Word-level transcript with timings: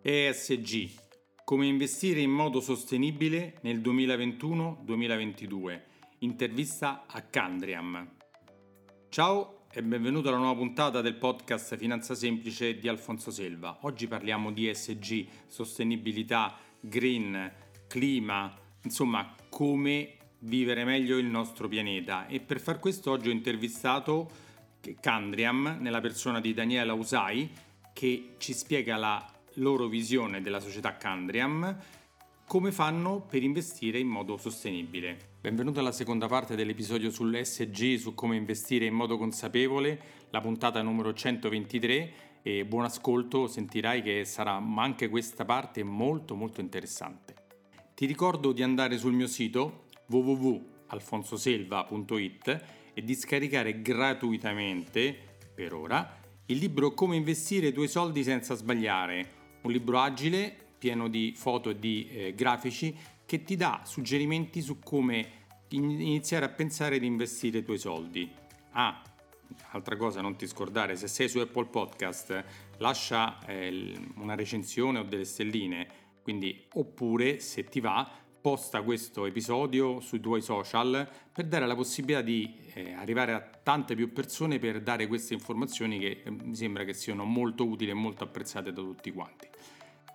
ESG. 0.00 0.90
Come 1.44 1.66
investire 1.66 2.20
in 2.20 2.30
modo 2.30 2.60
sostenibile 2.60 3.58
nel 3.62 3.80
2021-2022. 3.80 5.80
Intervista 6.20 7.04
a 7.06 7.20
Candriam. 7.22 8.08
Ciao 9.08 9.64
e 9.72 9.82
benvenuto 9.82 10.28
alla 10.28 10.36
nuova 10.36 10.54
puntata 10.54 11.00
del 11.00 11.16
podcast 11.16 11.76
Finanza 11.76 12.14
Semplice 12.14 12.78
di 12.78 12.86
Alfonso 12.86 13.32
Selva. 13.32 13.78
Oggi 13.82 14.06
parliamo 14.06 14.52
di 14.52 14.68
ESG, 14.68 15.26
sostenibilità, 15.46 16.56
green, 16.78 17.52
clima, 17.88 18.56
insomma 18.84 19.34
come 19.48 20.12
vivere 20.40 20.84
meglio 20.84 21.18
il 21.18 21.26
nostro 21.26 21.66
pianeta 21.66 22.28
e 22.28 22.38
per 22.38 22.60
far 22.60 22.78
questo 22.78 23.10
oggi 23.10 23.30
ho 23.30 23.32
intervistato 23.32 24.30
Candriam 25.00 25.78
nella 25.80 26.00
persona 26.00 26.40
di 26.40 26.54
Daniela 26.54 26.92
Usai 26.92 27.50
che 27.92 28.34
ci 28.38 28.52
spiega 28.52 28.96
la 28.96 29.32
loro 29.58 29.86
visione 29.86 30.40
della 30.40 30.60
società 30.60 30.96
Candriam, 30.96 31.76
come 32.46 32.72
fanno 32.72 33.20
per 33.20 33.42
investire 33.42 33.98
in 33.98 34.08
modo 34.08 34.38
sostenibile. 34.38 35.36
Benvenuto 35.40 35.80
alla 35.80 35.92
seconda 35.92 36.26
parte 36.26 36.56
dell'episodio 36.56 37.10
sull'SG, 37.10 37.96
su 37.96 38.14
come 38.14 38.36
investire 38.36 38.86
in 38.86 38.94
modo 38.94 39.18
consapevole, 39.18 40.00
la 40.30 40.40
puntata 40.40 40.80
numero 40.80 41.12
123 41.12 42.12
e 42.42 42.64
buon 42.64 42.84
ascolto, 42.84 43.46
sentirai 43.46 44.02
che 44.02 44.24
sarà 44.24 44.54
anche 44.54 45.08
questa 45.08 45.44
parte 45.44 45.82
molto 45.82 46.34
molto 46.34 46.60
interessante. 46.60 47.34
Ti 47.94 48.06
ricordo 48.06 48.52
di 48.52 48.62
andare 48.62 48.96
sul 48.96 49.12
mio 49.12 49.26
sito 49.26 49.86
www.alfonsoselva.it 50.06 52.64
e 52.94 53.02
di 53.02 53.14
scaricare 53.14 53.82
gratuitamente, 53.82 55.14
per 55.54 55.74
ora, 55.74 56.16
il 56.46 56.56
libro 56.56 56.94
Come 56.94 57.16
investire 57.16 57.66
i 57.66 57.72
tuoi 57.72 57.88
soldi 57.88 58.22
senza 58.22 58.54
sbagliare, 58.54 59.37
un 59.68 59.74
libro 59.74 60.00
agile, 60.00 60.54
pieno 60.78 61.08
di 61.08 61.32
foto 61.36 61.70
e 61.70 61.78
di 61.78 62.08
eh, 62.10 62.34
grafici, 62.34 62.96
che 63.24 63.42
ti 63.42 63.56
dà 63.56 63.82
suggerimenti 63.84 64.62
su 64.62 64.78
come 64.78 65.36
iniziare 65.70 66.46
a 66.46 66.48
pensare 66.48 66.98
di 66.98 67.06
investire 67.06 67.58
i 67.58 67.64
tuoi 67.64 67.78
soldi. 67.78 68.30
Ah, 68.72 69.02
altra 69.72 69.96
cosa, 69.96 70.22
non 70.22 70.36
ti 70.36 70.46
scordare, 70.46 70.96
se 70.96 71.08
sei 71.08 71.28
su 71.28 71.38
Apple 71.38 71.66
Podcast, 71.66 72.44
lascia 72.78 73.38
eh, 73.46 73.92
una 74.16 74.34
recensione 74.34 75.00
o 75.00 75.02
delle 75.02 75.24
stelline, 75.24 75.86
quindi 76.22 76.66
oppure 76.72 77.40
se 77.40 77.64
ti 77.64 77.80
va 77.80 78.10
posta 78.40 78.82
questo 78.82 79.26
episodio 79.26 80.00
sui 80.00 80.20
tuoi 80.20 80.40
social 80.40 81.06
per 81.32 81.46
dare 81.46 81.66
la 81.66 81.74
possibilità 81.74 82.22
di 82.22 82.56
eh, 82.72 82.92
arrivare 82.92 83.32
a 83.32 83.40
tante 83.40 83.94
più 83.94 84.12
persone 84.12 84.58
per 84.58 84.80
dare 84.80 85.06
queste 85.06 85.34
informazioni 85.34 85.98
che 85.98 86.22
eh, 86.24 86.30
mi 86.30 86.54
sembra 86.54 86.84
che 86.84 86.94
siano 86.94 87.24
molto 87.24 87.66
utili 87.66 87.90
e 87.90 87.94
molto 87.94 88.24
apprezzate 88.24 88.72
da 88.72 88.80
tutti 88.80 89.12
quanti. 89.12 89.47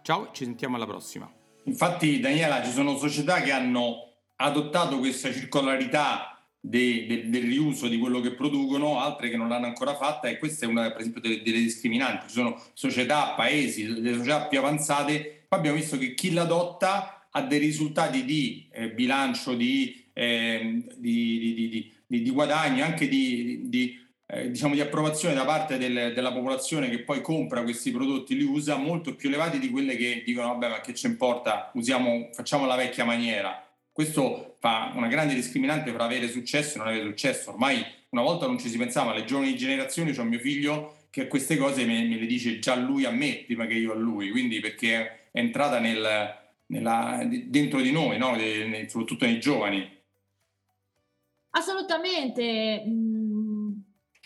Ciao, 0.04 0.32
ci 0.34 0.44
sentiamo 0.44 0.76
alla 0.76 0.86
prossima. 0.86 1.32
Infatti 1.64 2.20
Daniela, 2.20 2.62
ci 2.62 2.72
sono 2.72 2.98
società 2.98 3.40
che 3.40 3.54
hanno 3.54 4.16
adottato 4.36 5.00
questa 5.00 5.32
circolarità 5.32 6.46
de, 6.60 7.06
de, 7.06 7.30
del 7.30 7.44
riuso 7.44 7.88
di 7.88 7.98
quello 7.98 8.20
che 8.20 8.34
producono, 8.34 9.00
altre 9.00 9.30
che 9.30 9.38
non 9.38 9.48
l'hanno 9.48 9.68
ancora 9.68 9.96
fatta 9.96 10.28
e 10.28 10.38
questa 10.40 10.66
è 10.66 10.68
una 10.68 10.92
per 10.92 11.00
esempio 11.00 11.22
delle, 11.22 11.42
delle 11.42 11.60
discriminanti. 11.60 12.28
Ci 12.28 12.34
sono 12.34 12.62
società, 12.74 13.30
paesi, 13.30 13.86
delle 13.86 14.18
società 14.18 14.48
più 14.48 14.60
avanzate, 14.60 15.46
poi 15.48 15.60
abbiamo 15.60 15.78
visto 15.78 15.98
che 15.98 16.14
chi 16.16 16.34
l'adotta 16.34 17.30
ha 17.32 17.42
dei 17.42 17.60
risultati 17.60 18.26
di 18.26 18.68
eh, 18.74 18.92
bilancio, 18.92 19.54
di, 19.54 20.04
eh, 20.12 20.84
di, 20.98 21.94
di, 22.06 22.22
di, 22.22 22.30
guadagno, 22.30 22.84
anche 22.84 23.08
di, 23.08 23.70
eh, 24.34 24.50
diciamo 24.50 24.74
di 24.74 24.82
approvazione 24.82 25.36
da 25.36 25.46
parte 25.46 25.78
del, 25.78 26.14
della 26.14 26.34
popolazione 26.34 26.90
che 26.90 27.00
poi 27.00 27.22
compra 27.22 27.62
questi 27.62 27.92
prodotti, 27.92 28.36
li 28.36 28.44
usa, 28.44 28.78
molto 28.78 29.16
più 29.16 29.30
elevati 29.30 29.60
di 29.60 29.70
quelle 29.70 29.96
che 29.96 30.24
dicono 30.26 30.48
vabbè 30.48 30.70
ma 30.70 30.82
che 30.82 30.96
ci 30.96 31.06
importa, 31.06 31.70
usiamo, 31.76 32.30
facciamo 32.34 32.66
la 32.66 32.76
vecchia 32.76 33.06
maniera. 33.06 33.64
Questo 33.92 34.56
fa 34.60 34.92
una 34.96 35.08
grande 35.08 35.36
discriminante 35.36 35.92
fra 35.92 36.06
avere 36.06 36.28
successo 36.28 36.76
e 36.76 36.78
non 36.80 36.88
avere 36.88 37.06
successo. 37.06 37.52
Ormai 37.52 37.86
una 38.10 38.24
volta 38.24 38.48
non 38.48 38.58
ci 38.58 38.70
si 38.70 38.78
pensava, 38.78 39.12
alle 39.12 39.26
giovani 39.26 39.56
generazioni, 39.56 40.14
c'ho 40.14 40.24
mio 40.24 40.40
figlio 40.40 40.96
che 41.12 41.28
queste 41.28 41.58
cose 41.58 41.86
me, 41.86 42.04
me 42.04 42.18
le 42.18 42.26
dice 42.26 42.58
già 42.58 42.76
lui 42.76 43.06
a 43.06 43.12
me 43.12 43.44
prima 43.46 43.68
che 43.68 43.76
io 43.76 43.92
a 43.92 43.96
lui, 43.96 44.32
quindi 44.32 44.60
perché 44.60 45.30
è 45.32 45.40
entrata 45.40 45.80
nel, 45.80 46.36
nella, 46.68 47.24
dentro 47.46 47.82
di 47.82 47.92
noi, 47.92 48.18
no? 48.18 48.36
Soprattutto 48.88 49.26
nei 49.26 49.40
giovani. 49.40 50.02
Assolutamente. 51.52 52.84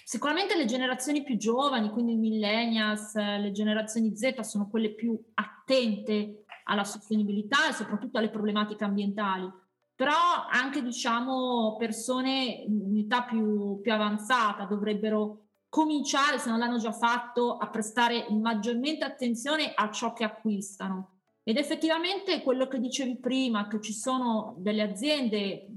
Sicuramente 0.09 0.55
le 0.55 0.63
generazioni 0.63 1.21
più 1.21 1.35
giovani, 1.35 1.89
quindi 1.89 2.13
i 2.13 2.15
millennials, 2.15 3.13
le 3.13 3.51
generazioni 3.51 4.15
Z, 4.15 4.39
sono 4.39 4.69
quelle 4.69 4.93
più 4.93 5.21
attente 5.33 6.45
alla 6.63 6.85
sostenibilità 6.85 7.67
e 7.67 7.73
soprattutto 7.73 8.17
alle 8.17 8.29
problematiche 8.29 8.85
ambientali. 8.85 9.51
Però 9.93 10.15
anche 10.49 10.81
diciamo, 10.81 11.75
persone 11.77 12.63
in 12.65 12.97
età 12.99 13.23
più, 13.23 13.81
più 13.81 13.91
avanzata 13.91 14.63
dovrebbero 14.63 15.47
cominciare, 15.67 16.39
se 16.39 16.49
non 16.49 16.59
l'hanno 16.59 16.77
già 16.77 16.93
fatto, 16.93 17.57
a 17.57 17.67
prestare 17.69 18.27
maggiormente 18.29 19.03
attenzione 19.03 19.73
a 19.75 19.91
ciò 19.91 20.13
che 20.13 20.23
acquistano 20.23 21.17
ed 21.43 21.57
effettivamente 21.57 22.41
quello 22.43 22.67
che 22.67 22.79
dicevi 22.79 23.17
prima, 23.17 23.67
che 23.67 23.81
ci 23.81 23.91
sono 23.91 24.55
delle 24.59 24.83
aziende 24.83 25.67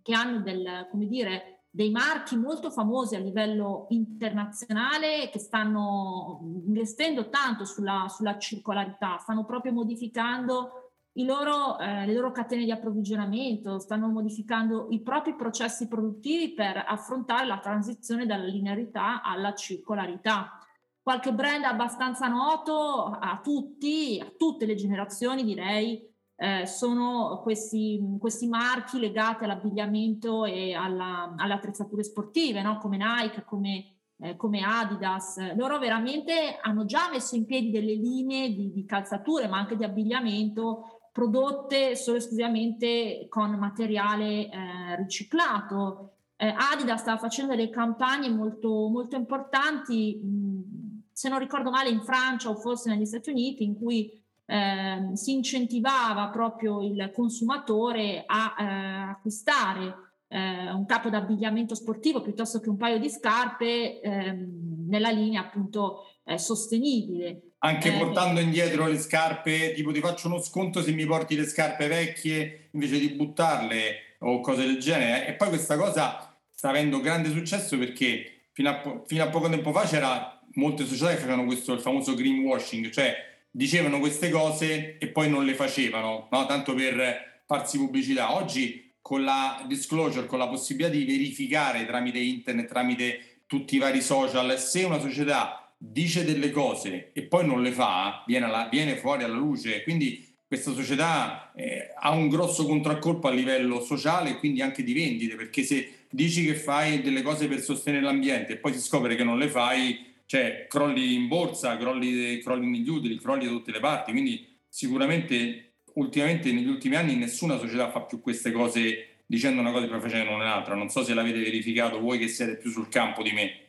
che 0.00 0.14
hanno 0.14 0.40
del, 0.40 0.88
come 0.90 1.06
dire, 1.06 1.57
dei 1.70 1.90
marchi 1.90 2.36
molto 2.36 2.70
famosi 2.70 3.14
a 3.14 3.20
livello 3.20 3.86
internazionale 3.90 5.28
che 5.30 5.38
stanno 5.38 6.40
investendo 6.66 7.28
tanto 7.28 7.64
sulla, 7.64 8.06
sulla 8.08 8.38
circolarità, 8.38 9.18
stanno 9.18 9.44
proprio 9.44 9.72
modificando 9.72 10.92
loro, 11.24 11.78
eh, 11.78 12.06
le 12.06 12.14
loro 12.14 12.30
catene 12.30 12.64
di 12.64 12.70
approvvigionamento, 12.70 13.78
stanno 13.78 14.08
modificando 14.08 14.86
i 14.90 15.02
propri 15.02 15.34
processi 15.34 15.88
produttivi 15.88 16.54
per 16.54 16.84
affrontare 16.86 17.46
la 17.46 17.58
transizione 17.58 18.26
dalla 18.26 18.44
linearità 18.44 19.22
alla 19.22 19.54
circolarità. 19.54 20.58
Qualche 21.02 21.32
brand 21.32 21.64
abbastanza 21.64 22.28
noto 22.28 23.04
a 23.04 23.40
tutti, 23.42 24.22
a 24.22 24.30
tutte 24.36 24.66
le 24.66 24.74
generazioni 24.74 25.42
direi, 25.42 26.06
eh, 26.40 26.66
sono 26.66 27.40
questi, 27.42 28.00
questi, 28.20 28.46
marchi 28.46 29.00
legati 29.00 29.42
all'abbigliamento 29.42 30.44
e 30.44 30.72
alla, 30.72 31.34
alle 31.36 31.52
attrezzature 31.54 32.04
sportive, 32.04 32.62
no? 32.62 32.78
come 32.78 32.96
Nike, 32.96 33.42
come, 33.44 33.96
eh, 34.20 34.36
come, 34.36 34.62
Adidas. 34.62 35.54
Loro 35.56 35.80
veramente 35.80 36.58
hanno 36.60 36.84
già 36.84 37.10
messo 37.10 37.34
in 37.34 37.44
piedi 37.44 37.72
delle 37.72 37.94
linee 37.94 38.54
di, 38.54 38.70
di 38.70 38.84
calzature, 38.84 39.48
ma 39.48 39.58
anche 39.58 39.76
di 39.76 39.82
abbigliamento 39.82 41.00
prodotte 41.10 41.96
solo 41.96 42.18
esclusivamente 42.18 43.26
con 43.28 43.50
materiale 43.58 44.48
eh, 44.48 44.96
riciclato. 44.96 46.12
Eh, 46.36 46.54
Adidas 46.56 47.00
sta 47.00 47.18
facendo 47.18 47.56
delle 47.56 47.68
campagne 47.68 48.28
molto, 48.28 48.86
molto 48.86 49.16
importanti. 49.16 50.20
Mh, 50.22 51.02
se 51.10 51.28
non 51.28 51.40
ricordo 51.40 51.70
male, 51.70 51.88
in 51.88 52.02
Francia 52.02 52.48
o 52.48 52.54
forse 52.54 52.90
negli 52.90 53.06
Stati 53.06 53.30
Uniti, 53.30 53.64
in 53.64 53.76
cui 53.76 54.08
eh, 54.50 55.10
si 55.12 55.34
incentivava 55.34 56.28
proprio 56.28 56.80
il 56.82 57.10
consumatore 57.14 58.24
a 58.24 58.54
eh, 58.58 59.10
acquistare 59.10 59.94
eh, 60.28 60.70
un 60.70 60.86
capo 60.86 61.10
d'abbigliamento 61.10 61.74
sportivo 61.74 62.22
piuttosto 62.22 62.58
che 62.58 62.70
un 62.70 62.78
paio 62.78 62.98
di 62.98 63.10
scarpe 63.10 64.00
ehm, 64.00 64.86
nella 64.88 65.10
linea 65.10 65.42
appunto 65.42 66.04
eh, 66.24 66.38
sostenibile. 66.38 67.56
Anche 67.58 67.94
eh, 67.94 67.98
portando 67.98 68.40
indietro 68.40 68.86
le 68.86 68.98
scarpe, 68.98 69.74
tipo 69.74 69.92
ti 69.92 70.00
faccio 70.00 70.28
uno 70.28 70.40
sconto 70.40 70.80
se 70.80 70.92
mi 70.92 71.04
porti 71.04 71.36
le 71.36 71.46
scarpe 71.46 71.86
vecchie 71.86 72.70
invece 72.72 72.98
di 72.98 73.10
buttarle 73.10 74.16
o 74.20 74.40
cose 74.40 74.64
del 74.64 74.78
genere. 74.78 75.26
E 75.26 75.34
poi 75.34 75.48
questa 75.48 75.76
cosa 75.76 76.38
sta 76.50 76.70
avendo 76.70 77.00
grande 77.00 77.30
successo 77.30 77.76
perché 77.76 78.48
fino 78.52 78.70
a, 78.70 79.02
fino 79.04 79.24
a 79.24 79.28
poco 79.28 79.50
tempo 79.50 79.72
fa 79.72 79.84
c'era 79.84 80.40
molte 80.54 80.86
società 80.86 81.10
che 81.10 81.16
facevano 81.16 81.44
questo 81.44 81.74
il 81.74 81.80
famoso 81.80 82.14
greenwashing, 82.14 82.88
cioè 82.90 83.27
dicevano 83.50 83.98
queste 83.98 84.30
cose 84.30 84.98
e 84.98 85.08
poi 85.08 85.28
non 85.28 85.44
le 85.44 85.54
facevano, 85.54 86.28
no? 86.30 86.46
tanto 86.46 86.74
per 86.74 87.42
farsi 87.46 87.78
pubblicità. 87.78 88.34
Oggi 88.34 88.92
con 89.00 89.24
la 89.24 89.64
disclosure, 89.66 90.26
con 90.26 90.38
la 90.38 90.48
possibilità 90.48 90.90
di 90.90 91.04
verificare 91.04 91.86
tramite 91.86 92.18
internet, 92.18 92.68
tramite 92.68 93.42
tutti 93.46 93.76
i 93.76 93.78
vari 93.78 94.02
social, 94.02 94.58
se 94.58 94.84
una 94.84 95.00
società 95.00 95.72
dice 95.78 96.24
delle 96.24 96.50
cose 96.50 97.10
e 97.12 97.22
poi 97.22 97.46
non 97.46 97.62
le 97.62 97.72
fa, 97.72 98.22
viene, 98.26 98.44
alla, 98.44 98.68
viene 98.70 98.96
fuori 98.96 99.24
alla 99.24 99.36
luce. 99.36 99.82
Quindi 99.82 100.26
questa 100.46 100.72
società 100.72 101.52
eh, 101.54 101.92
ha 101.98 102.10
un 102.10 102.28
grosso 102.28 102.66
contraccolpo 102.66 103.28
a 103.28 103.32
livello 103.32 103.80
sociale 103.80 104.30
e 104.30 104.38
quindi 104.38 104.60
anche 104.60 104.82
di 104.82 104.92
vendite, 104.92 105.36
perché 105.36 105.62
se 105.62 105.92
dici 106.10 106.44
che 106.44 106.54
fai 106.54 107.00
delle 107.00 107.22
cose 107.22 107.48
per 107.48 107.60
sostenere 107.60 108.02
l'ambiente 108.02 108.54
e 108.54 108.56
poi 108.56 108.72
si 108.72 108.80
scopre 108.80 109.14
che 109.14 109.24
non 109.24 109.38
le 109.38 109.48
fai, 109.48 110.06
cioè 110.28 110.66
crolli 110.68 111.14
in 111.14 111.26
borsa, 111.26 111.78
crolli, 111.78 112.38
crolli 112.42 112.66
negli 112.66 112.88
utili, 112.90 113.18
crolli 113.18 113.46
da 113.46 113.50
tutte 113.50 113.72
le 113.72 113.80
parti, 113.80 114.10
quindi 114.12 114.60
sicuramente 114.68 115.76
ultimamente 115.94 116.52
negli 116.52 116.68
ultimi 116.68 116.96
anni 116.96 117.16
nessuna 117.16 117.56
società 117.56 117.90
fa 117.90 118.02
più 118.02 118.20
queste 118.20 118.52
cose 118.52 119.22
dicendo 119.24 119.62
una 119.62 119.72
cosa 119.72 119.86
e 119.86 119.88
poi 119.88 120.00
facendo 120.00 120.32
un'altra, 120.32 120.74
non 120.74 120.90
so 120.90 121.02
se 121.02 121.14
l'avete 121.14 121.40
verificato 121.40 121.98
voi 121.98 122.18
che 122.18 122.28
siete 122.28 122.58
più 122.58 122.70
sul 122.70 122.90
campo 122.90 123.22
di 123.22 123.32
me. 123.32 123.68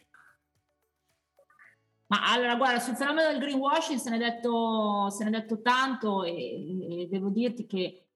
Ma 2.08 2.30
allora, 2.30 2.56
guarda, 2.56 2.82
sul 2.82 2.98
fenomeno 2.98 3.30
del 3.30 3.40
greenwashing 3.40 3.98
se 3.98 4.10
ne 4.10 4.18
è 4.18 4.20
detto, 4.20 5.10
se 5.12 5.24
ne 5.24 5.30
è 5.30 5.40
detto 5.40 5.62
tanto 5.62 6.26
e, 6.26 7.04
e 7.04 7.08
devo 7.08 7.30
dirti 7.30 7.68
che 7.68 8.09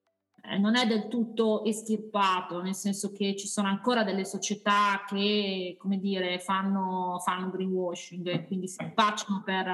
eh, 0.46 0.58
non 0.58 0.76
è 0.76 0.86
del 0.86 1.08
tutto 1.08 1.64
estirpato, 1.64 2.60
nel 2.60 2.74
senso 2.74 3.12
che 3.12 3.34
ci 3.34 3.46
sono 3.46 3.68
ancora 3.68 4.04
delle 4.04 4.26
società 4.26 5.02
che, 5.06 5.76
come 5.78 5.98
dire, 5.98 6.38
fanno, 6.38 7.18
fanno 7.24 7.50
greenwashing 7.50 8.26
e 8.26 8.46
quindi 8.46 8.68
si 8.68 8.92
facciano 8.94 9.42
per 9.42 9.66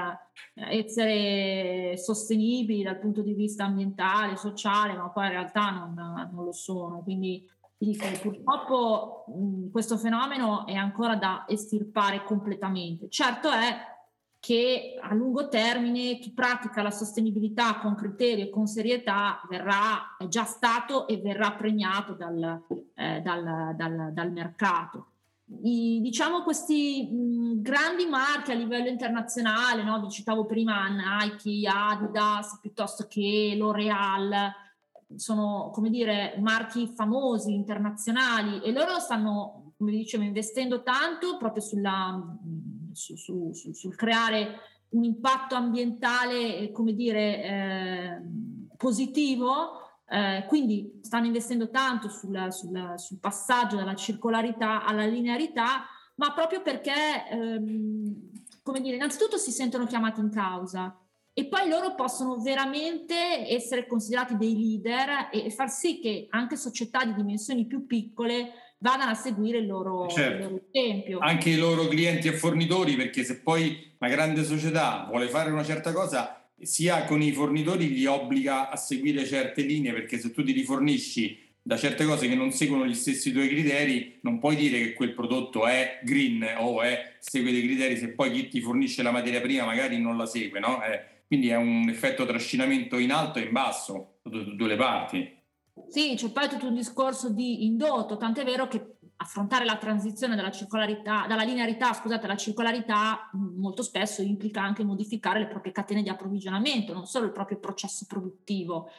eh, 0.53 0.77
essere 0.77 1.97
sostenibili 1.97 2.83
dal 2.83 2.99
punto 2.99 3.21
di 3.21 3.33
vista 3.33 3.65
ambientale, 3.65 4.37
sociale, 4.37 4.95
ma 4.95 5.09
poi 5.09 5.25
in 5.25 5.31
realtà 5.31 5.69
non, 5.71 6.29
non 6.31 6.45
lo 6.45 6.53
sono. 6.53 7.01
Quindi 7.01 7.45
dico, 7.77 8.05
purtroppo 8.21 9.25
mh, 9.27 9.71
questo 9.71 9.97
fenomeno 9.97 10.65
è 10.65 10.75
ancora 10.75 11.15
da 11.17 11.45
estirpare 11.47 12.23
completamente. 12.23 13.09
Certo 13.09 13.49
è 13.49 13.90
che 14.41 14.97
a 14.99 15.13
lungo 15.13 15.49
termine 15.49 16.17
chi 16.17 16.33
pratica 16.33 16.81
la 16.81 16.89
sostenibilità 16.89 17.77
con 17.77 17.93
criterio 17.93 18.45
e 18.45 18.49
con 18.49 18.65
serietà 18.65 19.39
verrà, 19.47 20.15
è 20.17 20.27
già 20.27 20.45
stato 20.45 21.07
e 21.07 21.17
verrà 21.17 21.51
premiato 21.51 22.13
dal, 22.13 22.63
eh, 22.95 23.21
dal, 23.21 23.75
dal, 23.75 24.09
dal 24.11 24.31
mercato. 24.31 25.05
I, 25.61 25.99
diciamo 26.01 26.41
questi 26.41 27.07
mh, 27.11 27.61
grandi 27.61 28.07
marchi 28.07 28.51
a 28.51 28.55
livello 28.55 28.89
internazionale, 28.89 29.83
no? 29.83 30.01
vi 30.01 30.09
citavo 30.09 30.47
prima 30.47 30.87
Nike, 30.87 31.69
Adidas, 31.69 32.57
piuttosto 32.59 33.05
che 33.07 33.53
L'Oreal, 33.55 34.51
sono 35.17 35.69
come 35.71 35.91
dire 35.91 36.35
marchi 36.39 36.91
famosi 36.95 37.53
internazionali 37.53 38.61
e 38.61 38.71
loro 38.71 38.97
stanno, 38.97 39.73
come 39.77 39.91
dicevo, 39.91 40.23
investendo 40.23 40.81
tanto 40.81 41.37
proprio 41.37 41.61
sulla 41.61 42.39
su, 42.93 43.15
su, 43.15 43.51
su, 43.53 43.73
sul 43.73 43.95
creare 43.95 44.59
un 44.89 45.03
impatto 45.03 45.55
ambientale, 45.55 46.57
eh, 46.57 46.71
come 46.71 46.93
dire, 46.93 47.43
eh, 47.43 48.21
positivo. 48.77 49.79
Eh, 50.07 50.45
quindi 50.47 50.99
stanno 51.01 51.27
investendo 51.27 51.69
tanto 51.69 52.09
sulla, 52.09 52.51
sulla, 52.51 52.97
sul 52.97 53.19
passaggio 53.19 53.77
dalla 53.77 53.95
circolarità 53.95 54.83
alla 54.83 55.05
linearità, 55.05 55.85
ma 56.15 56.33
proprio 56.33 56.61
perché, 56.61 57.29
ehm, 57.29 58.31
come 58.61 58.81
dire, 58.81 58.97
innanzitutto 58.97 59.37
si 59.37 59.51
sentono 59.51 59.85
chiamati 59.85 60.19
in 60.19 60.29
causa 60.29 60.95
e 61.33 61.45
poi 61.45 61.69
loro 61.69 61.95
possono 61.95 62.41
veramente 62.41 63.15
essere 63.47 63.87
considerati 63.87 64.35
dei 64.35 64.53
leader 64.53 65.29
e 65.31 65.49
far 65.49 65.69
sì 65.69 65.99
che 65.99 66.27
anche 66.29 66.57
società 66.57 67.05
di 67.05 67.13
dimensioni 67.13 67.65
più 67.65 67.85
piccole 67.85 68.51
vadano 68.81 69.11
a 69.11 69.15
seguire 69.15 69.59
il 69.59 69.67
loro, 69.67 70.07
certo. 70.07 70.35
il 70.35 70.43
loro 70.43 70.61
esempio. 70.71 71.19
Anche 71.19 71.49
i 71.49 71.57
loro 71.57 71.87
clienti 71.87 72.27
e 72.27 72.33
fornitori, 72.33 72.95
perché 72.95 73.23
se 73.23 73.39
poi 73.39 73.93
una 73.99 74.09
grande 74.09 74.43
società 74.43 75.05
vuole 75.07 75.27
fare 75.27 75.51
una 75.51 75.63
certa 75.63 75.93
cosa, 75.93 76.49
sia 76.59 77.05
con 77.05 77.21
i 77.21 77.31
fornitori 77.31 77.89
li 77.89 78.05
obbliga 78.05 78.69
a 78.69 78.75
seguire 78.75 79.25
certe 79.25 79.61
linee, 79.61 79.93
perché 79.93 80.19
se 80.19 80.31
tu 80.31 80.43
ti 80.43 80.51
rifornisci 80.51 81.49
da 81.63 81.77
certe 81.77 82.05
cose 82.05 82.27
che 82.27 82.33
non 82.33 82.51
seguono 82.51 82.87
gli 82.87 82.95
stessi 82.95 83.31
tuoi 83.31 83.47
criteri, 83.47 84.17
non 84.21 84.39
puoi 84.39 84.55
dire 84.55 84.79
che 84.79 84.93
quel 84.93 85.13
prodotto 85.13 85.67
è 85.67 85.99
green 86.03 86.43
o 86.57 86.81
è, 86.81 87.17
segue 87.19 87.51
dei 87.51 87.61
criteri 87.61 87.97
se 87.97 88.09
poi 88.09 88.31
chi 88.31 88.47
ti 88.47 88.61
fornisce 88.61 89.03
la 89.03 89.11
materia 89.11 89.41
prima 89.41 89.65
magari 89.65 89.99
non 89.99 90.17
la 90.17 90.25
segue, 90.25 90.59
no? 90.59 90.83
Eh, 90.83 90.99
quindi 91.27 91.49
è 91.49 91.55
un 91.55 91.87
effetto 91.87 92.25
trascinamento 92.25 92.97
in 92.97 93.11
alto 93.11 93.37
e 93.37 93.43
in 93.43 93.51
basso, 93.51 94.15
da 94.23 94.39
due 94.39 94.67
le 94.67 94.75
parti. 94.75 95.39
Sì, 95.87 96.15
c'è 96.15 96.31
poi 96.31 96.47
tutto 96.49 96.67
un 96.67 96.73
discorso 96.73 97.29
di 97.29 97.65
indotto, 97.65 98.17
tant'è 98.17 98.43
vero 98.43 98.67
che 98.67 98.97
affrontare 99.17 99.65
la 99.65 99.77
transizione 99.77 100.35
dalla 100.35 100.49
dalla 101.27 101.43
linearità, 101.43 101.93
scusate, 101.93 102.25
alla 102.25 102.35
circolarità 102.37 103.29
molto 103.33 103.83
spesso 103.83 104.21
implica 104.21 104.61
anche 104.61 104.83
modificare 104.83 105.39
le 105.39 105.47
proprie 105.47 105.71
catene 105.71 106.01
di 106.01 106.09
approvvigionamento, 106.09 106.93
non 106.93 107.05
solo 107.05 107.25
il 107.25 107.31
proprio 107.31 107.59
processo 107.59 108.05
produttivo. 108.07 108.89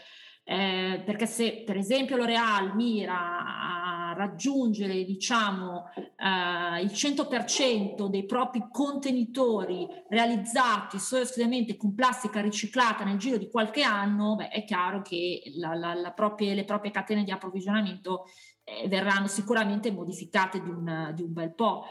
Eh, 0.44 1.03
perché 1.05 1.27
se 1.27 1.62
per 1.65 1.77
esempio 1.77 2.17
L'Oreal 2.17 2.75
mira 2.75 3.15
a 3.15 4.12
raggiungere 4.17 5.05
diciamo 5.05 5.85
eh, 5.94 6.83
il 6.83 6.91
100% 6.91 8.09
dei 8.09 8.27
propri 8.27 8.67
contenitori 8.69 9.87
realizzati 10.09 10.99
solo 10.99 11.21
e 11.21 11.25
esclusivamente 11.25 11.77
con 11.77 11.94
plastica 11.94 12.41
riciclata 12.41 13.05
nel 13.05 13.19
giro 13.19 13.37
di 13.37 13.49
qualche 13.49 13.83
anno, 13.83 14.35
beh, 14.35 14.49
è 14.49 14.65
chiaro 14.65 15.00
che 15.03 15.43
la, 15.56 15.75
la, 15.75 15.94
la 15.94 16.11
proprie, 16.11 16.55
le 16.55 16.65
proprie 16.65 16.91
catene 16.91 17.23
di 17.23 17.31
approvvigionamento 17.31 18.25
eh, 18.65 18.89
verranno 18.89 19.29
sicuramente 19.29 19.93
modificate 19.93 20.61
di 20.61 20.69
un, 20.69 21.12
di 21.15 21.23
un 21.23 21.33
bel 21.33 21.55
po'. 21.55 21.85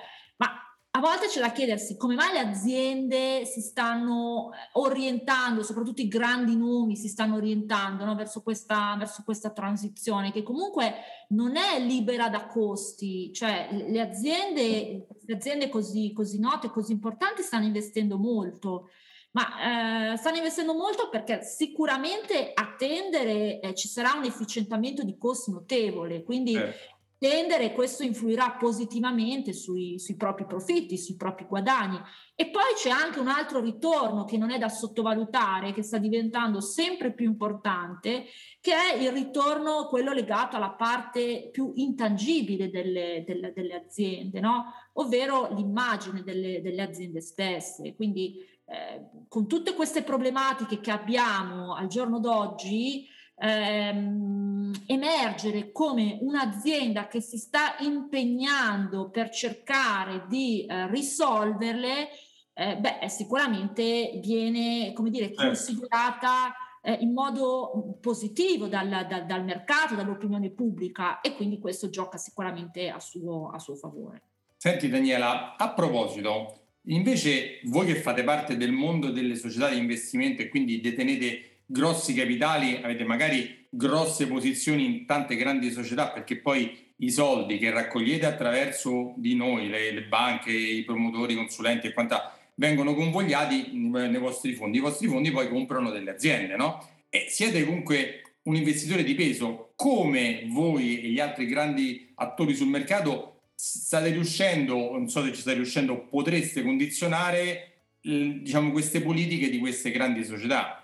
A 0.93 0.99
volte 0.99 1.27
c'è 1.27 1.39
da 1.39 1.53
chiedersi 1.53 1.95
come 1.95 2.15
mai 2.15 2.33
le 2.33 2.39
aziende 2.39 3.45
si 3.45 3.61
stanno 3.61 4.51
eh, 4.51 4.57
orientando, 4.73 5.63
soprattutto 5.63 6.01
i 6.01 6.09
grandi 6.09 6.57
nomi 6.57 6.97
si 6.97 7.07
stanno 7.07 7.37
orientando 7.37 8.03
no, 8.03 8.13
verso, 8.13 8.41
questa, 8.41 8.95
verso, 8.97 9.21
questa, 9.23 9.51
transizione 9.51 10.33
che 10.33 10.43
comunque 10.43 10.95
non 11.29 11.55
è 11.55 11.79
libera 11.79 12.27
da 12.27 12.45
costi, 12.45 13.31
cioè 13.31 13.69
le 13.71 14.01
aziende, 14.01 15.07
le 15.25 15.33
aziende 15.33 15.69
così, 15.69 16.11
così 16.11 16.39
note, 16.39 16.69
così 16.69 16.91
importanti 16.91 17.41
stanno 17.41 17.65
investendo 17.65 18.17
molto, 18.17 18.89
ma 19.31 20.11
eh, 20.11 20.17
stanno 20.17 20.37
investendo 20.37 20.73
molto 20.73 21.07
perché 21.07 21.41
sicuramente 21.41 22.51
a 22.53 22.75
tendere 22.77 23.61
eh, 23.61 23.73
ci 23.75 23.87
sarà 23.87 24.11
un 24.17 24.25
efficientamento 24.25 25.03
di 25.03 25.17
costi 25.17 25.51
notevole, 25.51 26.23
quindi 26.23 26.53
eh 26.55 26.73
tendere 27.21 27.71
questo 27.71 28.01
influirà 28.01 28.53
positivamente 28.53 29.53
sui, 29.53 29.99
sui, 29.99 30.15
propri 30.15 30.47
profitti, 30.47 30.97
sui 30.97 31.15
propri 31.15 31.45
guadagni. 31.45 32.01
E 32.33 32.49
poi 32.49 32.73
c'è 32.75 32.89
anche 32.89 33.19
un 33.19 33.27
altro 33.27 33.59
ritorno 33.59 34.25
che 34.25 34.39
non 34.39 34.49
è 34.49 34.57
da 34.57 34.69
sottovalutare, 34.69 35.71
che 35.71 35.83
sta 35.83 35.99
diventando 35.99 36.61
sempre 36.61 37.13
più 37.13 37.27
importante, 37.27 38.25
che 38.59 38.73
è 38.73 38.99
il 38.99 39.11
ritorno, 39.11 39.85
quello 39.85 40.13
legato 40.13 40.55
alla 40.55 40.71
parte 40.71 41.49
più 41.51 41.73
intangibile 41.75 42.71
delle, 42.71 43.23
delle, 43.23 43.53
delle 43.53 43.75
aziende, 43.75 44.39
no? 44.39 44.73
ovvero 44.93 45.53
l'immagine 45.53 46.23
delle, 46.23 46.59
delle 46.63 46.81
aziende 46.81 47.21
stesse. 47.21 47.93
Quindi 47.93 48.37
eh, 48.65 49.25
con 49.27 49.45
tutte 49.45 49.75
queste 49.75 50.01
problematiche 50.01 50.79
che 50.79 50.89
abbiamo 50.89 51.75
al 51.75 51.85
giorno 51.85 52.19
d'oggi, 52.19 53.07
ehm, 53.37 54.50
emergere 54.87 55.71
come 55.71 56.17
un'azienda 56.21 57.07
che 57.07 57.21
si 57.21 57.37
sta 57.37 57.75
impegnando 57.79 59.09
per 59.09 59.29
cercare 59.29 60.25
di 60.27 60.65
eh, 60.65 60.87
risolverle, 60.87 62.09
eh, 62.53 62.77
beh, 62.77 63.07
sicuramente 63.09 64.19
viene, 64.21 64.93
come 64.93 65.09
dire, 65.09 65.27
certo. 65.27 65.43
considerata 65.43 66.53
eh, 66.81 66.93
in 67.01 67.13
modo 67.13 67.97
positivo 68.01 68.67
dal, 68.67 69.05
dal, 69.07 69.25
dal, 69.25 69.43
mercato, 69.43 69.95
dall'opinione 69.95 70.49
pubblica 70.49 71.21
e 71.21 71.35
quindi 71.35 71.59
questo 71.59 71.89
gioca 71.89 72.17
sicuramente 72.17 72.89
a 72.89 72.99
suo, 72.99 73.49
a 73.49 73.59
suo 73.59 73.75
favore. 73.75 74.23
Senti 74.57 74.89
Daniela, 74.89 75.55
a 75.55 75.73
proposito, 75.73 76.59
invece 76.85 77.61
voi 77.65 77.85
che 77.85 77.95
fate 77.95 78.23
parte 78.23 78.57
del 78.57 78.71
mondo 78.71 79.11
delle 79.11 79.35
società 79.35 79.69
di 79.69 79.77
investimento 79.77 80.41
e 80.41 80.49
quindi 80.49 80.81
detenete 80.81 81.61
grossi 81.65 82.13
capitali, 82.13 82.75
avete 82.75 83.03
magari 83.03 83.60
grosse 83.73 84.27
posizioni 84.27 84.85
in 84.85 85.05
tante 85.05 85.37
grandi 85.37 85.71
società 85.71 86.09
perché 86.09 86.37
poi 86.37 86.89
i 86.97 87.09
soldi 87.09 87.57
che 87.57 87.71
raccogliete 87.71 88.25
attraverso 88.25 89.13
di 89.15 89.33
noi, 89.35 89.69
le, 89.69 89.91
le 89.91 90.03
banche, 90.03 90.51
i 90.51 90.83
promotori, 90.83 91.33
i 91.33 91.37
consulenti 91.37 91.87
e 91.87 91.93
quant'altro, 91.93 92.37
vengono 92.55 92.93
convogliati 92.93 93.71
nei 93.73 94.17
vostri 94.17 94.53
fondi. 94.53 94.77
I 94.77 94.81
vostri 94.81 95.07
fondi 95.07 95.31
poi 95.31 95.49
comprano 95.49 95.89
delle 95.89 96.11
aziende, 96.11 96.55
no? 96.55 96.85
E 97.09 97.25
siete 97.29 97.63
comunque 97.65 98.21
un 98.43 98.55
investitore 98.55 99.03
di 99.03 99.15
peso. 99.15 99.71
Come 99.75 100.45
voi 100.47 101.01
e 101.01 101.07
gli 101.07 101.19
altri 101.19 101.47
grandi 101.47 102.11
attori 102.15 102.53
sul 102.53 102.67
mercato 102.67 103.39
state 103.55 104.09
riuscendo, 104.09 104.91
non 104.91 105.07
so 105.07 105.23
se 105.23 105.33
ci 105.33 105.41
state 105.41 105.55
riuscendo, 105.55 106.05
potreste 106.07 106.61
condizionare 106.61 107.67
diciamo, 108.01 108.71
queste 108.71 109.01
politiche 109.01 109.49
di 109.49 109.57
queste 109.57 109.89
grandi 109.89 110.23
società? 110.23 110.80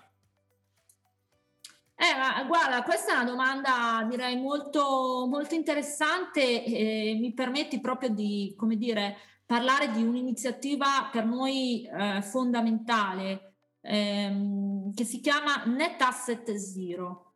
Eh, 2.00 2.16
ma 2.16 2.44
guarda, 2.44 2.84
questa 2.84 3.10
è 3.10 3.14
una 3.16 3.24
domanda 3.24 4.06
direi 4.08 4.36
molto, 4.36 5.26
molto 5.28 5.56
interessante 5.56 6.62
e 6.64 7.16
mi 7.18 7.34
permetti 7.34 7.80
proprio 7.80 8.08
di, 8.08 8.54
come 8.56 8.76
dire, 8.76 9.16
parlare 9.44 9.90
di 9.90 10.04
un'iniziativa 10.04 11.08
per 11.10 11.24
noi 11.24 11.82
eh, 11.92 12.22
fondamentale 12.22 13.54
ehm, 13.80 14.94
che 14.94 15.02
si 15.02 15.20
chiama 15.20 15.64
Net 15.64 16.00
Asset 16.00 16.54
Zero. 16.54 17.32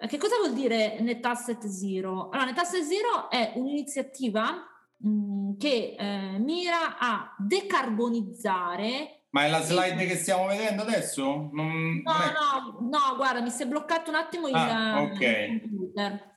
Eh, 0.00 0.06
che 0.06 0.16
cosa 0.16 0.36
vuol 0.36 0.54
dire 0.54 0.98
Net 1.00 1.22
Asset 1.22 1.66
Zero? 1.66 2.30
Allora, 2.30 2.46
Net 2.46 2.58
Asset 2.58 2.84
Zero 2.84 3.28
è 3.28 3.52
un'iniziativa 3.56 4.66
mh, 4.96 5.08
mm, 5.10 5.58
che 5.58 5.94
eh, 5.98 6.38
mira 6.38 6.96
a 6.98 7.34
decarbonizzare 7.36 9.25
ma 9.30 9.44
è 9.44 9.50
la 9.50 9.60
slide 9.60 10.06
che 10.06 10.16
stiamo 10.16 10.46
vedendo 10.46 10.82
adesso? 10.82 11.50
Non, 11.52 12.02
no, 12.02 12.12
non 12.12 12.88
no, 12.90 12.98
no, 12.98 13.16
guarda, 13.16 13.40
mi 13.40 13.50
si 13.50 13.62
è 13.62 13.66
bloccato 13.66 14.10
un 14.10 14.16
attimo 14.16 14.48
il, 14.48 14.54
ah, 14.54 15.02
okay. 15.02 15.52
il 15.52 15.60
computer. 15.60 16.34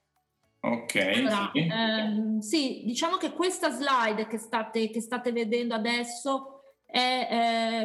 Ok. 0.62 0.96
Allora, 0.96 1.52
sì. 1.54 1.60
Ehm, 1.60 2.40
sì. 2.40 2.82
diciamo 2.86 3.18
che 3.18 3.32
questa 3.32 3.70
slide 3.70 4.28
che 4.28 4.38
state, 4.38 4.90
che 4.90 5.00
state 5.00 5.32
vedendo 5.32 5.74
adesso 5.74 6.62
è 6.86 7.28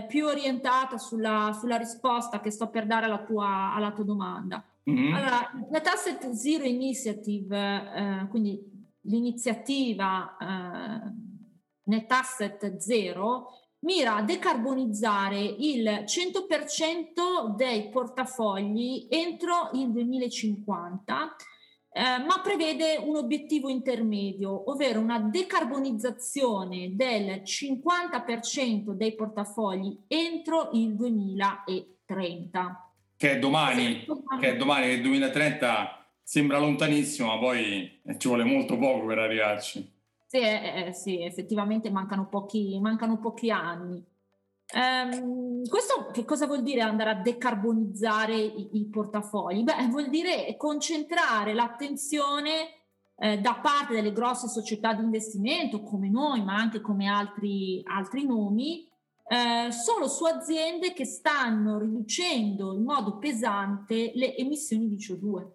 eh, 0.00 0.06
più 0.06 0.26
orientata 0.26 0.98
sulla, 0.98 1.56
sulla, 1.58 1.76
risposta 1.76 2.40
che 2.40 2.50
sto 2.50 2.70
per 2.70 2.86
dare 2.86 3.04
alla 3.04 3.22
tua, 3.22 3.72
alla 3.74 3.92
tua 3.92 4.04
domanda. 4.04 4.64
Mm-hmm. 4.90 5.14
Allora, 5.14 5.50
la 5.70 5.82
Asset 5.84 6.30
Zero 6.30 6.64
Initiative, 6.64 7.92
eh, 7.94 8.26
quindi 8.28 8.60
l'iniziativa 9.02 10.36
eh, 10.38 11.12
Net 11.84 12.10
Asset 12.10 12.76
Zero, 12.78 13.50
mira 13.84 14.16
a 14.16 14.22
decarbonizzare 14.22 15.40
il 15.40 16.04
100% 16.04 17.54
dei 17.54 17.88
portafogli 17.90 19.06
entro 19.08 19.70
il 19.74 19.90
2050 19.92 21.36
eh, 21.96 22.00
ma 22.24 22.40
prevede 22.42 22.96
un 22.96 23.14
obiettivo 23.14 23.68
intermedio, 23.68 24.68
ovvero 24.72 24.98
una 24.98 25.20
decarbonizzazione 25.20 26.96
del 26.96 27.42
50% 27.44 28.90
dei 28.90 29.14
portafogli 29.14 29.96
entro 30.08 30.70
il 30.72 30.96
2030. 30.96 32.90
Che 33.16 33.30
è 33.30 33.38
domani, 33.38 34.04
che 34.40 34.48
è 34.48 34.56
domani, 34.56 34.86
che 34.86 34.92
il 34.94 35.02
2030 35.02 36.08
sembra 36.20 36.58
lontanissimo, 36.58 37.28
ma 37.28 37.38
poi 37.38 38.00
ci 38.18 38.26
vuole 38.26 38.42
molto 38.42 38.76
poco 38.76 39.06
per 39.06 39.18
arrivarci. 39.20 39.93
Sì, 40.26 40.38
eh, 40.38 40.86
eh, 40.86 40.92
sì 40.92 41.22
effettivamente 41.22 41.90
mancano 41.90 42.28
pochi, 42.28 42.78
mancano 42.80 43.18
pochi 43.18 43.50
anni. 43.50 44.04
Um, 44.74 45.68
questo 45.68 46.10
che 46.10 46.24
cosa 46.24 46.46
vuol 46.46 46.62
dire 46.62 46.80
andare 46.80 47.10
a 47.10 47.20
decarbonizzare 47.20 48.34
i, 48.34 48.70
i 48.72 48.88
portafogli? 48.88 49.62
Beh, 49.62 49.88
vuol 49.88 50.08
dire 50.08 50.56
concentrare 50.56 51.52
l'attenzione 51.52 52.68
eh, 53.16 53.38
da 53.38 53.54
parte 53.62 53.94
delle 53.94 54.12
grosse 54.12 54.48
società 54.48 54.94
di 54.94 55.02
investimento 55.02 55.82
come 55.82 56.08
noi, 56.08 56.42
ma 56.42 56.56
anche 56.56 56.80
come 56.80 57.06
altri, 57.06 57.82
altri 57.84 58.26
nomi, 58.26 58.88
eh, 59.26 59.70
solo 59.70 60.08
su 60.08 60.24
aziende 60.24 60.92
che 60.92 61.04
stanno 61.04 61.78
riducendo 61.78 62.74
in 62.74 62.82
modo 62.82 63.18
pesante 63.18 64.12
le 64.14 64.36
emissioni 64.36 64.88
di 64.88 64.96
CO2. 64.96 65.46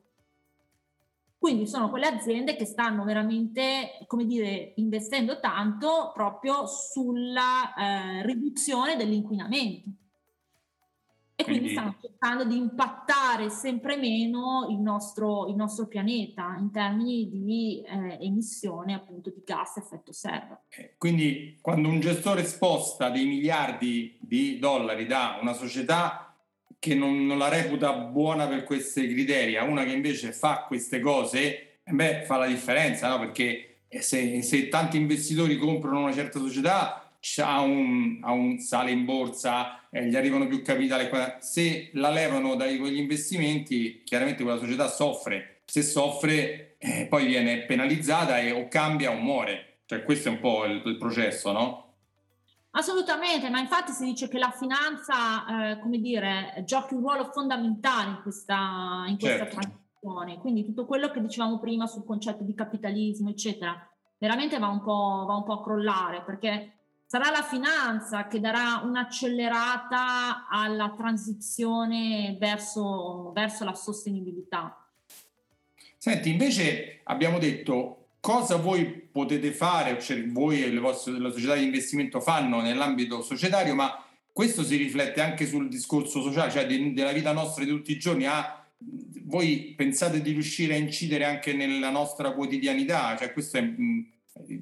Quindi 1.40 1.68
sono 1.68 1.90
quelle 1.90 2.08
aziende 2.08 2.58
che 2.58 2.66
stanno 2.66 3.06
veramente, 3.06 4.04
come 4.08 4.26
dire, 4.26 4.74
investendo 4.76 5.40
tanto 5.40 6.12
proprio 6.14 6.66
sulla 6.68 7.74
eh, 7.74 8.26
riduzione 8.26 8.98
dell'inquinamento. 8.98 9.90
E 11.34 11.46
quindi, 11.46 11.60
quindi, 11.62 11.70
stanno 11.70 11.96
cercando 12.02 12.44
di 12.44 12.58
impattare 12.58 13.50
sempre 13.50 13.96
meno 13.96 14.68
il 14.70 14.80
nostro, 14.80 15.48
il 15.48 15.56
nostro 15.56 15.88
pianeta 15.88 16.58
in 16.60 16.72
termini 16.72 17.30
di 17.30 17.82
eh, 17.88 18.18
emissione 18.20 18.94
appunto 18.94 19.30
di 19.30 19.42
gas 19.46 19.78
a 19.78 19.80
effetto 19.80 20.12
serra. 20.12 20.62
Eh, 20.68 20.96
quindi 20.98 21.58
quando 21.62 21.88
un 21.88 22.02
gestore 22.02 22.44
sposta 22.44 23.10
dei 23.10 23.26
miliardi 23.26 24.18
di 24.20 24.60
dollari 24.60 25.06
da 25.06 25.40
una 25.42 25.54
società 25.54 26.29
che 26.80 26.96
non, 26.96 27.26
non, 27.26 27.38
la 27.38 27.50
reputa 27.50 27.94
buona 27.94 28.48
per 28.48 28.64
questi 28.64 29.12
criteri 29.12 29.58
a 29.58 29.64
una 29.64 29.84
che 29.84 29.92
invece 29.92 30.32
fa 30.32 30.64
queste 30.66 31.00
cose, 31.02 31.80
eh 31.84 31.92
beh, 31.92 32.24
fa 32.26 32.38
la 32.38 32.48
differenza, 32.48 33.10
no? 33.10 33.20
Perché 33.20 33.82
se, 33.90 34.42
se, 34.42 34.68
tanti 34.70 34.98
investitori 34.98 35.58
comprano 35.58 36.00
una 36.00 36.14
certa 36.14 36.40
società, 36.40 37.12
ha 37.38 37.60
un, 37.60 38.20
ha 38.22 38.32
un 38.32 38.60
sale 38.60 38.92
in 38.92 39.04
borsa, 39.04 39.90
eh, 39.90 40.06
gli 40.06 40.16
arrivano 40.16 40.48
più 40.48 40.62
capitali. 40.62 41.10
Se 41.40 41.90
la 41.94 42.10
levano 42.10 42.56
da 42.56 42.66
quegli 42.66 42.98
investimenti, 42.98 44.04
chiaramente 44.04 44.44
quella 44.44 44.60
società 44.60 44.88
soffre. 44.88 45.62
Se 45.66 45.82
soffre, 45.82 46.76
eh, 46.78 47.08
poi 47.10 47.26
viene 47.26 47.66
penalizzata 47.66 48.40
e 48.40 48.52
o 48.52 48.68
cambia 48.68 49.12
o 49.12 49.16
muore. 49.16 49.80
Cioè, 49.86 50.04
questo 50.04 50.30
è 50.30 50.32
un 50.32 50.40
po' 50.40 50.66
il, 50.66 50.82
il 50.86 50.98
processo, 50.98 51.52
no? 51.52 51.89
Assolutamente, 52.72 53.50
ma 53.50 53.60
infatti 53.60 53.92
si 53.92 54.06
dice 54.06 54.28
che 54.28 54.38
la 54.38 54.52
finanza, 54.52 55.72
eh, 55.72 55.80
come 55.80 55.98
dire, 55.98 56.62
giochi 56.66 56.94
un 56.94 57.02
ruolo 57.02 57.32
fondamentale 57.32 58.12
in 58.12 58.20
questa, 58.22 59.06
in 59.08 59.18
questa 59.18 59.46
certo. 59.46 59.60
transizione. 59.60 60.38
Quindi 60.38 60.66
tutto 60.66 60.86
quello 60.86 61.10
che 61.10 61.20
dicevamo 61.20 61.60
prima 61.60 61.88
sul 61.88 62.06
concetto 62.06 62.44
di 62.44 62.54
capitalismo, 62.54 63.30
eccetera, 63.30 63.76
veramente 64.20 64.60
va 64.60 64.68
un 64.68 64.84
po', 64.84 65.26
va 65.28 65.36
un 65.36 65.44
po 65.44 65.54
a 65.54 65.64
crollare 65.64 66.22
perché 66.24 66.74
sarà 67.08 67.32
la 67.32 67.42
finanza 67.42 68.28
che 68.28 68.40
darà 68.40 68.82
un'accelerata 68.84 70.48
alla 70.48 70.94
transizione 70.96 72.38
verso, 72.40 73.32
verso 73.34 73.66
la 73.66 73.74
sostenibilità. 73.74 74.88
Senti, 75.98 76.30
invece 76.30 77.02
abbiamo 77.06 77.40
detto 77.40 77.99
cosa 78.20 78.58
voi 78.58 78.86
potete 78.86 79.52
fare, 79.52 80.00
cioè 80.00 80.26
voi 80.28 80.64
e 80.64 80.70
le 80.70 80.80
vostre 80.80 81.20
le 81.20 81.32
società 81.32 81.56
di 81.56 81.64
investimento 81.64 82.20
fanno 82.20 82.62
nell'ambito 82.62 83.22
societario, 83.22 83.76
ma 83.76 84.04
questo 84.32 84.64
si 84.64 84.76
riflette 84.76 85.22
anche 85.22 85.46
sul 85.48 85.68
discorso 85.68 86.22
sociale, 86.22 86.52
cioè 86.52 86.66
de, 86.66 86.94
della 86.94 87.12
vita 87.12 87.32
nostra 87.32 87.64
di 87.64 87.70
tutti 87.70 87.92
i 87.92 88.00
giorni. 88.00 88.26
Ah, 88.26 88.66
voi 89.26 89.74
pensate 89.76 90.22
di 90.22 90.32
riuscire 90.32 90.76
a 90.76 90.78
incidere 90.78 91.26
anche 91.26 91.54
nella 91.54 91.90
nostra 91.90 92.34
quotidianità? 92.34 93.16
Cioè, 93.18 93.34
questo 93.34 93.58
è, 93.58 93.62
mm, 93.62 94.02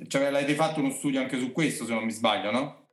cioè, 0.07 0.25
avete 0.25 0.55
fatto 0.55 0.79
uno 0.79 0.91
studio 0.91 1.19
anche 1.19 1.39
su 1.39 1.51
questo, 1.51 1.85
se 1.85 1.93
non 1.93 2.05
mi 2.05 2.11
sbaglio, 2.11 2.51
no? 2.51 2.85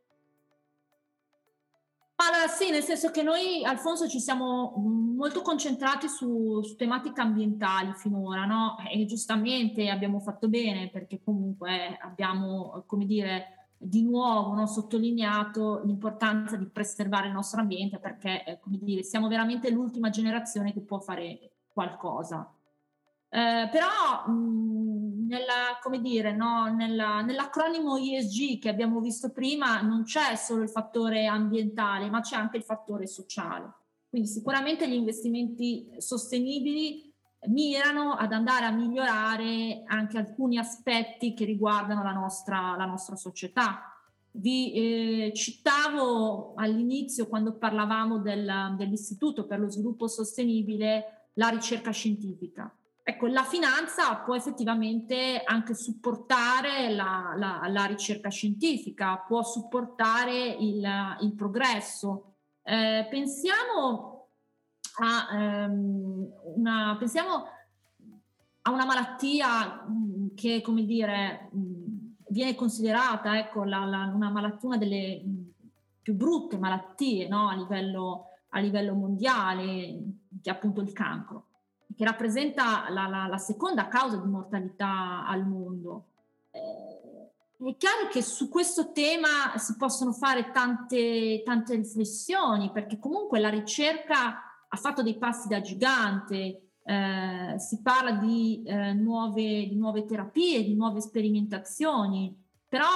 Allora 2.17 2.47
sì, 2.49 2.71
nel 2.71 2.83
senso 2.83 3.11
che 3.11 3.23
noi, 3.23 3.65
Alfonso, 3.65 4.09
ci 4.09 4.21
siamo 4.21 4.75
molto 5.15 5.43
concentrati 5.43 6.09
su, 6.09 6.61
su 6.63 6.77
tematiche 6.77 7.21
ambientali 7.21 7.93
finora, 7.95 8.45
no? 8.45 8.77
E 8.91 9.05
giustamente 9.07 9.89
abbiamo 9.89 10.21
fatto 10.21 10.49
bene 10.49 10.91
perché 10.91 11.21
comunque 11.23 11.97
abbiamo, 12.01 12.85
come 12.87 13.07
dire, 13.07 13.69
di 13.77 14.03
nuovo 14.03 14.55
no, 14.55 14.67
sottolineato 14.67 15.83
l'importanza 15.85 16.57
di 16.57 16.67
preservare 16.67 17.27
il 17.29 17.33
nostro 17.33 17.61
ambiente 17.61 17.99
perché, 17.99 18.45
eh, 18.45 18.59
come 18.61 18.79
dire, 18.81 19.03
siamo 19.03 19.29
veramente 19.29 19.71
l'ultima 19.71 20.11
generazione 20.11 20.73
che 20.73 20.81
può 20.81 20.99
fare 21.01 21.51
qualcosa. 21.73 22.51
Eh, 23.29 23.69
però 23.71 24.27
mh, 24.29 25.27
nella, 25.27 25.79
come 25.83 26.01
dire, 26.01 26.33
no, 26.33 26.73
nella, 26.75 27.21
nell'acronimo 27.21 27.97
ESG 27.97 28.61
che 28.61 28.69
abbiamo 28.69 29.01
visto 29.01 29.33
prima 29.33 29.81
non 29.81 30.05
c'è 30.05 30.37
solo 30.37 30.63
il 30.63 30.71
fattore 30.71 31.27
ambientale, 31.27 32.09
ma 32.09 32.21
c'è 32.21 32.37
anche 32.37 32.57
il 32.57 32.63
fattore 32.63 33.07
sociale. 33.07 33.73
Quindi 34.15 34.31
sicuramente 34.31 34.89
gli 34.89 34.95
investimenti 34.95 35.91
sostenibili 35.99 37.13
mirano 37.49 38.13
ad 38.13 38.31
andare 38.31 38.65
a 38.65 38.71
migliorare 38.71 39.83
anche 39.87 40.19
alcuni 40.19 40.57
aspetti 40.57 41.35
che 41.35 41.45
riguardano 41.45 42.05
la 42.05 42.13
nostra, 42.13 42.77
la 42.77 42.85
nostra 42.85 43.17
società. 43.17 43.93
Vi 44.31 44.73
eh, 44.73 45.33
citavo 45.35 46.55
all'inizio, 46.55 47.27
quando 47.27 47.59
parlavamo 47.59 48.21
del, 48.21 48.77
dell'Istituto 48.77 49.47
per 49.47 49.59
lo 49.59 49.69
sviluppo 49.69 50.07
sostenibile, 50.07 51.31
la 51.33 51.49
ricerca 51.49 51.91
scientifica. 51.91 52.73
Ecco, 53.03 53.27
la 53.27 53.43
finanza 53.43 54.15
può 54.19 54.37
effettivamente 54.37 55.43
anche 55.45 55.75
supportare 55.75 56.95
la, 56.95 57.35
la, 57.37 57.67
la 57.67 57.85
ricerca 57.87 58.29
scientifica, 58.29 59.25
può 59.27 59.43
supportare 59.43 60.57
il, 60.61 60.87
il 61.21 61.35
progresso. 61.35 62.34
Eh, 62.67 63.07
pensiamo, 63.11 64.29
a, 65.01 65.67
um, 65.69 66.33
una, 66.57 66.97
pensiamo 66.99 67.45
a 68.63 68.71
una 68.71 68.87
malattia 68.87 69.87
mm, 69.89 70.29
che, 70.35 70.63
come 70.63 70.85
dire, 70.85 71.51
mm, 71.55 71.85
viene 72.29 72.55
considerata 72.55 73.39
ecco, 73.39 73.65
la, 73.65 73.85
la, 73.85 74.11
una 74.15 74.31
malattia, 74.31 74.69
una 74.69 74.79
delle 74.79 75.23
mm, 75.25 75.43
più 76.01 76.15
brutte 76.15 76.59
malattie 76.59 77.29
no? 77.29 77.49
a, 77.49 77.55
livello, 77.55 78.27
a 78.51 78.61
livello 78.61 78.95
mondiale, 78.95 80.03
che 80.41 80.51
è 80.51 80.53
appunto 80.53 80.81
il 80.81 80.93
cancro 80.93 81.49
che 81.97 82.05
rappresenta 82.05 82.91
la, 82.91 83.07
la, 83.07 83.27
la, 83.27 83.39
seconda 83.39 83.87
causa 83.87 84.17
di 84.17 84.27
mortalità 84.27 85.27
al 85.27 85.47
mondo. 85.47 86.07
Eh, 86.51 86.94
è 87.57 87.77
chiaro 87.77 88.09
che 88.11 88.23
su 88.23 88.49
questo 88.49 88.93
tema 88.93 89.57
si 89.57 89.77
possono 89.77 90.13
fare 90.13 90.51
tante, 90.51 91.43
tante 91.45 91.75
riflessioni, 91.77 92.71
perché 92.73 92.99
comunque 92.99 93.39
la 93.39 93.49
ricerca 93.49 94.43
ha 94.69 94.77
fatto 94.77 95.03
dei 95.03 95.17
passi 95.17 95.47
da 95.47 95.61
gigante, 95.61 96.73
eh, 96.85 97.55
si 97.59 97.81
parla 97.81 98.13
di, 98.13 98.63
eh, 98.67 98.93
nuove, 98.93 99.67
di 99.69 99.77
nuove 99.77 100.05
terapie, 100.05 100.65
di 100.65 100.75
nuove 100.75 101.01
sperimentazioni, 101.01 102.37
però 102.69 102.87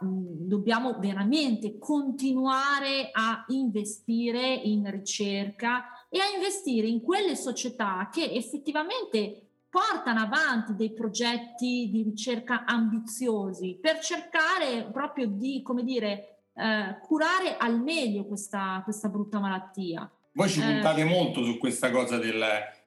mh, 0.00 0.46
dobbiamo 0.46 0.98
veramente 0.98 1.78
continuare 1.78 3.10
a 3.12 3.44
investire 3.48 4.52
in 4.52 4.90
ricerca 4.90 6.06
e 6.10 6.18
a 6.18 6.34
investire 6.34 6.88
in 6.88 7.00
quelle 7.00 7.36
società 7.36 8.08
che 8.12 8.30
effettivamente 8.32 9.47
portano 9.78 10.20
avanti 10.20 10.74
dei 10.74 10.92
progetti 10.92 11.88
di 11.92 12.02
ricerca 12.02 12.64
ambiziosi 12.64 13.78
per 13.80 14.00
cercare 14.00 14.88
proprio 14.92 15.28
di, 15.28 15.62
come 15.62 15.84
dire, 15.84 16.38
eh, 16.52 16.98
curare 17.00 17.56
al 17.56 17.80
meglio 17.80 18.24
questa, 18.24 18.80
questa 18.82 19.08
brutta 19.08 19.38
malattia. 19.38 20.10
Voi 20.32 20.48
ci 20.48 20.60
puntate 20.60 21.02
eh, 21.02 21.04
molto 21.04 21.44
su 21.44 21.58
questa 21.58 21.92
cosa 21.92 22.18
del, 22.18 22.44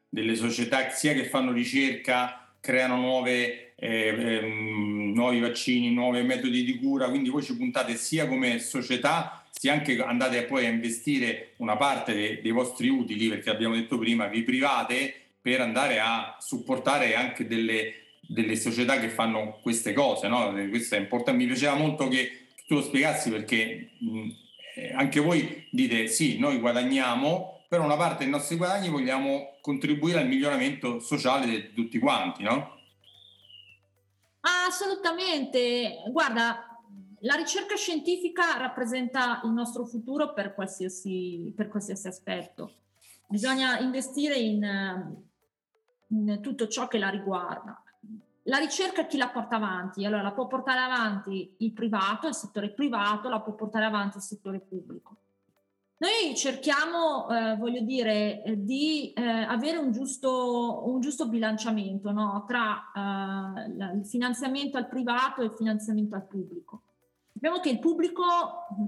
delle 0.10 0.36
società 0.36 0.90
sia 0.90 1.14
che 1.14 1.30
fanno 1.30 1.54
ricerca, 1.54 2.54
creano 2.60 2.98
nuove 2.98 3.74
eh, 3.76 4.08
ehm, 4.08 5.14
nuovi 5.14 5.40
vaccini, 5.40 5.94
nuovi 5.94 6.22
metodi 6.24 6.66
di 6.66 6.78
cura, 6.78 7.08
quindi 7.08 7.30
voi 7.30 7.42
ci 7.42 7.56
puntate 7.56 7.96
sia 7.96 8.28
come 8.28 8.60
società, 8.60 9.46
sia 9.50 9.72
anche 9.72 9.98
andate 10.04 10.44
poi 10.44 10.66
a 10.66 10.70
investire 10.70 11.54
una 11.58 11.78
parte 11.78 12.14
dei, 12.14 12.42
dei 12.42 12.52
vostri 12.52 12.90
utili, 12.90 13.30
perché 13.30 13.50
abbiamo 13.50 13.76
detto 13.76 13.98
prima, 13.98 14.28
vi 14.28 14.44
private 14.44 15.21
per 15.42 15.62
andare 15.62 16.00
a 16.00 16.38
supportare 16.40 17.16
anche 17.16 17.48
delle, 17.48 17.94
delle 18.22 18.56
società 18.56 19.00
che 19.00 19.10
fanno 19.10 19.60
queste 19.62 19.94
cose, 19.94 20.28
no? 20.28 20.54
Questo 20.70 20.96
è 20.96 21.00
importante, 21.00 21.40
mi 21.42 21.48
piaceva 21.48 21.76
molto 21.76 22.08
che 22.08 22.48
tu 22.68 22.76
lo 22.76 22.82
spiegassi 22.82 23.30
perché 23.30 23.92
mh, 24.00 24.30
eh, 24.76 24.94
anche 24.94 25.20
voi 25.20 25.68
dite 25.72 26.08
sì, 26.08 26.38
noi 26.40 26.60
guadagniamo, 26.60 27.66
però 27.68 27.84
una 27.84 27.98
parte 27.98 28.24
dei 28.24 28.32
nostri 28.32 28.56
guadagni 28.56 28.90
vogliamo 28.90 29.58
contribuire 29.62 30.20
al 30.20 30.28
miglioramento 30.28 31.00
sociale 31.00 31.46
di 31.46 31.74
tutti 31.74 32.00
quanti, 32.00 32.44
no? 32.44 32.80
Assolutamente. 34.42 36.04
Guarda, 36.10 36.72
la 37.22 37.36
ricerca 37.36 37.76
scientifica 37.76 38.58
rappresenta 38.58 39.42
il 39.44 39.52
nostro 39.52 39.86
futuro 39.86 40.34
per 40.34 40.54
qualsiasi, 40.54 41.54
per 41.56 41.68
qualsiasi 41.68 42.08
aspetto. 42.08 42.74
Bisogna 43.28 43.80
investire 43.80 44.36
in, 44.36 44.56
in, 44.56 45.31
tutto 46.42 46.68
ciò 46.68 46.88
che 46.88 46.98
la 46.98 47.10
riguarda. 47.10 47.82
La 48.46 48.58
ricerca 48.58 49.06
chi 49.06 49.18
la 49.18 49.30
porta 49.30 49.58
avanti? 49.58 50.06
Allora, 50.06 50.24
la 50.24 50.32
può 50.32 50.48
portare 50.48 50.80
avanti 50.80 51.56
il 51.58 51.72
privato, 51.74 52.28
il 52.28 52.34
settore 52.34 52.72
privato, 52.72 53.30
la 53.30 53.40
può 53.40 53.54
portare 53.54 53.86
avanti 53.86 54.18
il 54.18 54.24
settore 54.24 54.60
pubblico. 54.60 55.18
Noi 56.02 56.36
cerchiamo, 56.36 57.30
eh, 57.30 57.56
voglio 57.58 57.82
dire, 57.82 58.42
eh, 58.42 58.64
di 58.64 59.14
eh, 59.14 59.22
avere 59.22 59.78
un 59.78 59.92
giusto, 59.92 60.90
un 60.90 61.00
giusto 61.00 61.30
bilanciamento 61.30 62.12
no? 62.12 62.44
tra 62.48 62.92
eh, 62.96 63.98
il 63.98 64.06
finanziamento 64.08 64.78
al 64.78 64.88
privato 64.88 65.42
e 65.42 65.46
il 65.46 65.54
finanziamento 65.56 66.16
al 66.16 66.26
pubblico. 66.26 66.82
Sappiamo 67.32 67.60
che 67.60 67.70
il 67.70 67.78
pubblico 67.78 68.24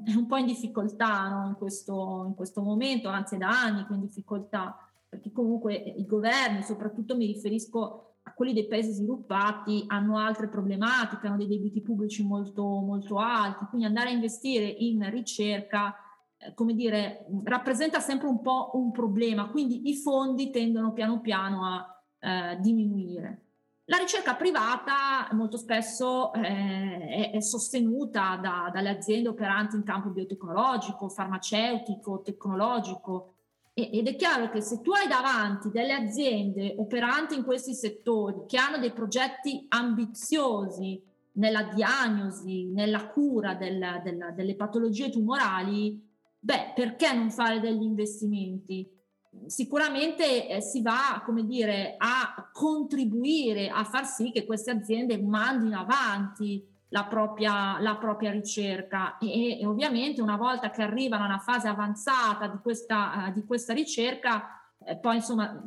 è 0.06 0.16
un 0.16 0.26
po' 0.26 0.38
in 0.38 0.48
difficoltà 0.48 1.28
no? 1.28 1.48
in, 1.50 1.54
questo, 1.54 2.24
in, 2.30 2.34
questo, 2.34 2.64
momento, 2.64 3.10
anzi 3.10 3.38
da 3.38 3.50
anni 3.50 3.86
che 3.86 3.94
è 3.94 3.96
in 3.96 4.02
difficoltà, 4.02 4.76
perché 5.14 5.32
comunque 5.32 5.76
i 5.76 6.06
governi, 6.08 6.64
soprattutto 6.64 7.16
mi 7.16 7.28
riferisco 7.28 8.16
a 8.24 8.34
quelli 8.34 8.54
dei 8.54 8.66
paesi 8.66 8.92
sviluppati, 8.92 9.84
hanno 9.88 10.18
altre 10.18 10.48
problematiche, 10.48 11.28
hanno 11.28 11.38
dei 11.38 11.48
debiti 11.48 11.82
pubblici 11.82 12.26
molto, 12.26 12.64
molto 12.64 13.18
alti, 13.18 13.66
quindi 13.66 13.86
andare 13.86 14.10
a 14.10 14.14
investire 14.14 14.66
in 14.66 15.08
ricerca 15.12 15.96
eh, 16.38 16.54
come 16.56 16.74
dire, 16.74 17.28
rappresenta 17.44 18.00
sempre 18.00 18.28
un 18.28 18.42
po' 18.42 18.72
un 18.74 18.92
problema, 18.92 19.50
quindi 19.50 19.88
i 19.90 19.96
fondi 19.96 20.50
tendono 20.50 20.94
piano 20.94 21.22
piano 21.22 21.64
a 21.64 22.04
eh, 22.20 22.58
diminuire. 22.60 23.42
La 23.86 23.98
ricerca 23.98 24.34
privata 24.36 25.28
molto 25.34 25.58
spesso 25.58 26.34
eh, 26.34 27.30
è, 27.34 27.40
sostenuta 27.42 28.40
da, 28.42 28.72
dalle 28.74 28.90
aziende 28.90 29.30
operanti 29.30 29.76
in 29.76 29.84
campo 29.84 30.10
biotecnologico, 30.10 31.10
farmaceutico, 31.10 32.22
tecnologico 32.22 33.33
ed 33.74 34.08
è 34.08 34.16
chiaro 34.16 34.50
che 34.50 34.62
se 34.62 34.82
tu 34.82 34.92
hai 34.92 35.08
davanti 35.08 35.72
delle 35.72 35.94
aziende 35.94 36.76
operanti 36.78 37.36
in 37.36 37.44
questi 37.44 37.74
settori 37.74 38.44
che 38.48 38.58
hanno 38.58 38.78
dei 38.78 38.92
progetti 38.92 39.66
ambiziosi 39.70 41.02
nella 41.34 41.64
diagnosi, 41.64 42.66
nella 42.66 43.08
cura 43.08 43.56
del, 43.56 44.02
del, 44.04 44.34
delle 44.36 44.56
patologie 44.56 45.10
tumorali, 45.10 46.12
Beh, 46.44 46.74
perché 46.76 47.14
non 47.14 47.32
fare 47.32 47.62
degli 47.62 47.84
investimenti? 47.84 48.86
Sicuramente 49.46 50.50
eh, 50.50 50.62
si 50.62 50.82
va, 50.82 51.22
come 51.24 51.46
dire, 51.46 51.96
a 51.98 52.50
contribuire 52.52 53.70
a 53.70 53.86
far 53.86 54.06
sì 54.06 54.30
che 54.30 54.46
queste 54.46 54.72
aziende 54.72 55.18
mandino 55.18 55.80
avanti 55.80 56.62
la 56.94 57.06
propria, 57.06 57.80
la 57.80 57.96
propria 57.96 58.30
ricerca 58.30 59.18
e, 59.18 59.60
e, 59.60 59.66
ovviamente 59.66 60.22
una 60.22 60.38
volta 60.38 60.70
che 60.70 60.84
arrivano 60.84 61.24
a 61.24 61.28
una 61.28 61.40
fase 61.40 61.68
avanzata 61.68 62.48
di 62.48 62.60
questa, 62.62 63.30
uh, 63.30 63.34
di 63.34 63.44
questa 63.46 63.74
ricerca, 63.74 64.62
eh, 64.86 64.96
poi 64.98 65.16
insomma 65.16 65.60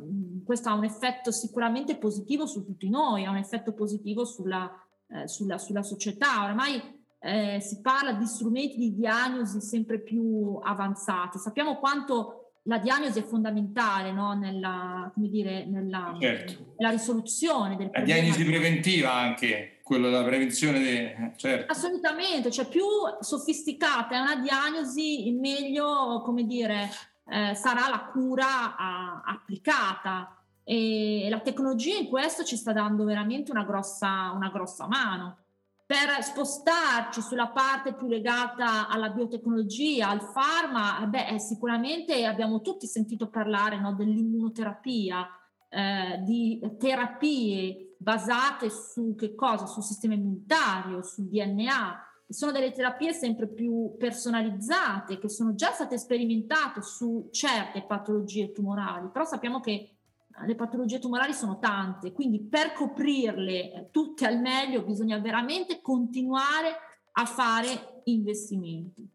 questo 0.45 0.69
ha 0.69 0.73
un 0.73 0.85
effetto 0.85 1.31
sicuramente 1.31 1.97
positivo 1.97 2.45
su 2.45 2.63
tutti 2.63 2.89
noi, 2.89 3.25
ha 3.25 3.29
un 3.29 3.35
effetto 3.35 3.73
positivo 3.73 4.23
sulla, 4.23 4.71
eh, 5.09 5.27
sulla, 5.27 5.57
sulla 5.57 5.83
società. 5.83 6.45
Ormai 6.45 6.81
eh, 7.19 7.59
si 7.59 7.81
parla 7.81 8.13
di 8.13 8.25
strumenti 8.25 8.77
di 8.77 8.95
diagnosi 8.95 9.59
sempre 9.59 9.99
più 9.99 10.57
avanzati. 10.63 11.39
Sappiamo 11.39 11.77
quanto 11.77 12.53
la 12.63 12.77
diagnosi 12.77 13.19
è 13.19 13.23
fondamentale 13.23 14.13
no? 14.13 14.33
nella, 14.33 15.11
dire, 15.15 15.65
nella, 15.65 16.15
certo. 16.19 16.75
nella, 16.77 16.91
risoluzione 16.91 17.75
del 17.75 17.89
problema. 17.89 18.15
La 18.15 18.21
diagnosi 18.21 18.45
preventiva 18.45 19.13
anche, 19.13 19.76
quello 19.87 20.09
della 20.09 20.23
prevenzione. 20.25 20.79
De... 20.79 21.31
Certo. 21.37 21.71
Assolutamente, 21.71 22.51
cioè 22.51 22.67
più 22.67 22.83
sofisticata 23.21 24.15
è 24.15 24.19
una 24.19 24.35
diagnosi, 24.35 25.31
meglio, 25.39 26.21
come 26.25 26.43
dire, 26.43 26.89
eh, 27.29 27.55
sarà 27.55 27.87
la 27.89 28.09
cura 28.11 28.75
a, 28.75 29.21
applicata. 29.25 30.33
E 30.65 31.27
la 31.29 31.39
tecnologia 31.39 31.97
in 31.97 32.09
questo 32.09 32.43
ci 32.43 32.57
sta 32.57 32.73
dando 32.73 33.05
veramente 33.05 33.51
una 33.51 33.63
grossa, 33.63 34.33
una 34.35 34.49
grossa 34.49 34.85
mano 34.85 35.37
per 35.85 36.21
spostarci 36.21 37.21
sulla 37.21 37.47
parte 37.47 37.93
più 37.93 38.09
legata 38.09 38.89
alla 38.89 39.07
biotecnologia, 39.07 40.09
al 40.09 40.19
farma, 40.19 41.05
beh, 41.07 41.27
eh, 41.27 41.39
sicuramente 41.39 42.25
abbiamo 42.25 42.59
tutti 42.59 42.85
sentito 42.85 43.29
parlare 43.29 43.79
no, 43.79 43.93
dell'immunoterapia, 43.93 45.25
eh, 45.69 46.19
di 46.25 46.59
terapie 46.77 47.86
basate 47.97 48.69
su 48.69 49.15
che 49.15 49.35
cosa? 49.35 49.65
Sul 49.65 49.83
sistema 49.83 50.13
immunitario, 50.13 51.03
sul 51.03 51.27
DNA. 51.27 52.01
Sono 52.29 52.51
delle 52.51 52.71
terapie 52.71 53.13
sempre 53.13 53.47
più 53.47 53.95
personalizzate 53.97 55.17
che 55.17 55.29
sono 55.29 55.55
già 55.55 55.71
state 55.71 55.97
sperimentate 55.97 56.81
su 56.81 57.29
certe 57.31 57.83
patologie 57.83 58.51
tumorali, 58.51 59.09
però 59.09 59.23
sappiamo 59.23 59.61
che 59.61 59.97
le 60.45 60.55
patologie 60.55 60.99
tumorali 60.99 61.33
sono 61.33 61.57
tante, 61.57 62.11
quindi 62.11 62.41
per 62.41 62.73
coprirle 62.73 63.71
eh, 63.71 63.87
tutte 63.91 64.27
al 64.27 64.39
meglio 64.39 64.83
bisogna 64.83 65.17
veramente 65.19 65.81
continuare 65.81 66.75
a 67.13 67.25
fare 67.25 68.01
investimenti. 68.05 69.09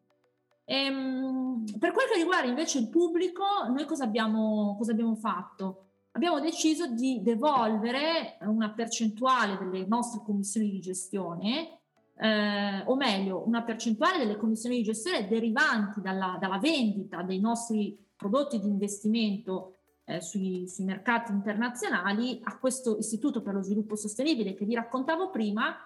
Ehm, 0.64 1.64
per 1.78 1.92
quel 1.92 2.08
che 2.08 2.16
riguarda 2.16 2.48
invece 2.48 2.78
il 2.78 2.88
pubblico, 2.88 3.44
noi 3.68 3.84
cosa 3.84 4.04
abbiamo, 4.04 4.74
cosa 4.76 4.92
abbiamo 4.92 5.14
fatto? 5.14 5.91
Abbiamo 6.14 6.40
deciso 6.40 6.88
di 6.88 7.22
devolvere 7.22 8.36
una 8.40 8.70
percentuale 8.72 9.56
delle 9.56 9.86
nostre 9.86 10.20
commissioni 10.22 10.70
di 10.70 10.78
gestione, 10.78 11.78
eh, 12.16 12.82
o 12.84 12.94
meglio, 12.96 13.42
una 13.46 13.62
percentuale 13.62 14.18
delle 14.18 14.36
commissioni 14.36 14.76
di 14.76 14.82
gestione 14.82 15.26
derivanti 15.26 16.02
dalla, 16.02 16.36
dalla 16.38 16.58
vendita 16.58 17.22
dei 17.22 17.40
nostri 17.40 17.98
prodotti 18.14 18.60
di 18.60 18.68
investimento 18.68 19.76
eh, 20.04 20.20
sui, 20.20 20.68
sui, 20.68 20.84
mercati 20.84 21.32
internazionali 21.32 22.40
a 22.44 22.58
questo 22.58 22.98
Istituto 22.98 23.40
per 23.40 23.54
lo 23.54 23.62
Sviluppo 23.62 23.96
Sostenibile 23.96 24.52
che 24.52 24.66
vi 24.66 24.74
raccontavo 24.74 25.30
prima 25.30 25.76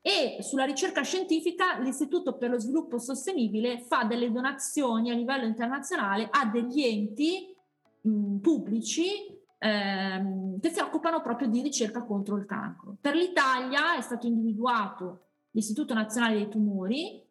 e 0.00 0.38
sulla 0.40 0.64
ricerca 0.64 1.02
scientifica 1.02 1.78
l'Istituto 1.78 2.36
per 2.36 2.50
lo 2.50 2.58
Sviluppo 2.58 2.98
Sostenibile 2.98 3.80
fa 3.80 4.02
delle 4.02 4.32
donazioni 4.32 5.10
a 5.10 5.14
livello 5.14 5.46
internazionale 5.46 6.28
a 6.30 6.46
degli 6.46 6.82
enti 6.82 7.54
mh, 8.00 8.36
pubblici 8.38 9.35
ehm, 9.66 10.60
che 10.60 10.70
si 10.70 10.80
occupano 10.80 11.20
proprio 11.20 11.48
di 11.48 11.62
ricerca 11.62 12.02
contro 12.04 12.36
il 12.36 12.46
cancro. 12.46 12.96
Per 13.00 13.14
l'Italia 13.14 13.96
è 13.96 14.00
stato 14.00 14.26
individuato 14.26 15.20
l'Istituto 15.50 15.94
Nazionale 15.94 16.34
dei 16.34 16.48
Tumori 16.48 17.24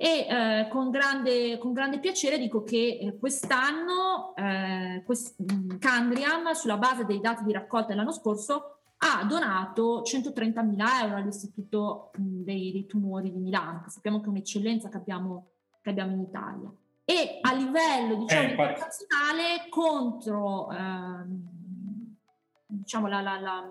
e 0.00 0.26
eh, 0.28 0.68
con, 0.70 0.90
grande, 0.90 1.58
con, 1.58 1.72
grande, 1.72 1.98
piacere 1.98 2.38
dico 2.38 2.62
che 2.62 2.98
eh, 3.00 3.18
quest'anno 3.18 4.34
eh, 4.36 5.02
quest- 5.04 5.42
mm, 5.42 5.78
Candriam, 5.78 6.52
sulla 6.52 6.76
base 6.76 7.04
dei 7.04 7.20
dati 7.20 7.42
di 7.42 7.52
raccolta 7.52 7.88
dell'anno 7.88 8.12
scorso, 8.12 8.76
ha 8.98 9.24
donato 9.24 10.02
130.000 10.02 11.04
euro 11.04 11.16
all'Istituto 11.16 12.10
mh, 12.16 12.22
mm, 12.22 12.42
dei, 12.44 12.72
dei, 12.72 12.86
Tumori 12.86 13.32
di 13.32 13.38
Milano, 13.38 13.82
che 13.82 13.90
sappiamo 13.90 14.20
che 14.20 14.26
è 14.26 14.28
un'eccellenza 14.28 14.88
che 14.88 14.96
abbiamo, 14.96 15.50
che 15.80 15.90
abbiamo 15.90 16.12
in 16.12 16.20
Italia. 16.20 16.72
E 17.10 17.38
a 17.40 17.54
livello 17.54 18.16
diciamo, 18.16 18.42
eh, 18.42 18.50
internazionale 18.50 19.68
contro, 19.70 20.70
ehm, 20.70 21.48
diciamo, 22.66 23.06
la, 23.06 23.22
la, 23.22 23.40
la, 23.40 23.64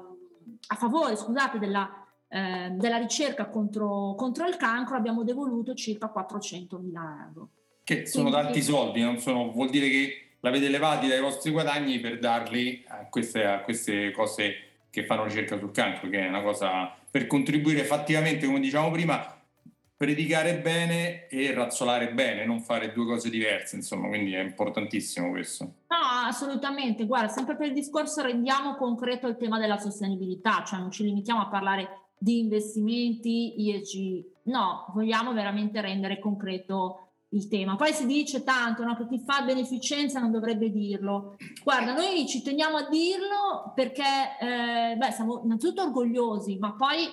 a 0.70 0.76
favore 0.76 1.16
scusate, 1.16 1.60
della 1.60 2.08
eh, 2.30 2.70
della 2.72 2.98
ricerca 2.98 3.48
contro, 3.48 4.14
contro, 4.16 4.48
il 4.48 4.58
cancro 4.58 4.98
abbiamo 4.98 5.24
devoluto 5.24 5.74
circa 5.74 6.10
400 6.10 6.78
mila 6.80 7.26
euro. 7.30 7.50
Che 7.84 8.06
sono 8.06 8.30
Quindi, 8.30 8.46
tanti 8.46 8.62
soldi, 8.62 9.02
non 9.02 9.18
sono, 9.20 9.52
vuol 9.52 9.70
dire 9.70 9.88
che 9.88 10.30
l'avete 10.42 10.68
levati 10.68 11.08
dai 11.08 11.22
vostri 11.22 11.52
guadagni 11.52 12.00
per 12.00 12.20
darli 12.20 12.84
a 12.88 13.08
queste, 13.08 13.46
a 13.46 13.62
queste 13.62 14.12
cose 14.12 14.56
che 14.90 15.06
fanno 15.06 15.24
ricerca 15.24 15.58
sul 15.58 15.72
cancro, 15.72 16.10
che 16.10 16.26
è 16.26 16.28
una 16.28 16.42
cosa 16.42 16.94
per 17.10 17.28
contribuire 17.28 17.86
fattivamente, 17.86 18.46
come 18.46 18.60
diciamo 18.60 18.92
prima, 18.92 19.37
predicare 19.98 20.60
bene 20.60 21.28
e 21.28 21.52
razzolare 21.54 22.14
bene, 22.14 22.46
non 22.46 22.62
fare 22.62 22.94
due 22.94 23.08
cose 23.08 23.32
diverse, 23.32 23.76
insomma, 23.76 24.08
quindi 24.08 24.34
è 24.34 24.42
importantissimo 24.42 25.32
questo. 25.32 25.64
No, 25.64 26.28
assolutamente, 26.28 27.06
guarda, 27.08 27.30
sempre 27.30 27.58
per 27.58 27.68
il 27.68 27.74
discorso 27.74 28.22
rendiamo 28.22 28.76
concreto 28.76 29.28
il 29.28 29.38
tema 29.38 29.58
della 29.60 29.80
sostenibilità, 29.80 30.64
cioè 30.64 30.80
non 30.80 30.92
ci 30.92 31.04
limitiamo 31.04 31.42
a 31.42 31.48
parlare 31.48 32.10
di 32.16 32.40
investimenti 32.40 33.56
ESG. 33.58 34.26
No, 34.44 34.86
vogliamo 34.94 35.34
veramente 35.34 35.82
rendere 35.82 36.20
concreto 36.20 37.08
il 37.30 37.48
tema. 37.48 37.76
Poi 37.76 37.92
si 37.92 38.06
dice 38.06 38.44
tanto 38.44 38.84
no, 38.84 38.96
che 38.96 39.08
chi 39.08 39.20
fa 39.26 39.42
beneficenza 39.42 40.20
non 40.20 40.32
dovrebbe 40.32 40.72
dirlo. 40.72 41.36
Guarda, 41.64 41.94
noi 41.94 42.26
ci 42.28 42.42
teniamo 42.44 42.78
a 42.78 42.88
dirlo 42.88 43.72
perché 43.74 44.04
eh, 44.40 44.96
beh, 44.96 45.12
siamo 45.12 45.42
innanzitutto 45.44 45.82
orgogliosi, 45.82 46.58
ma 46.58 46.74
poi 46.74 47.08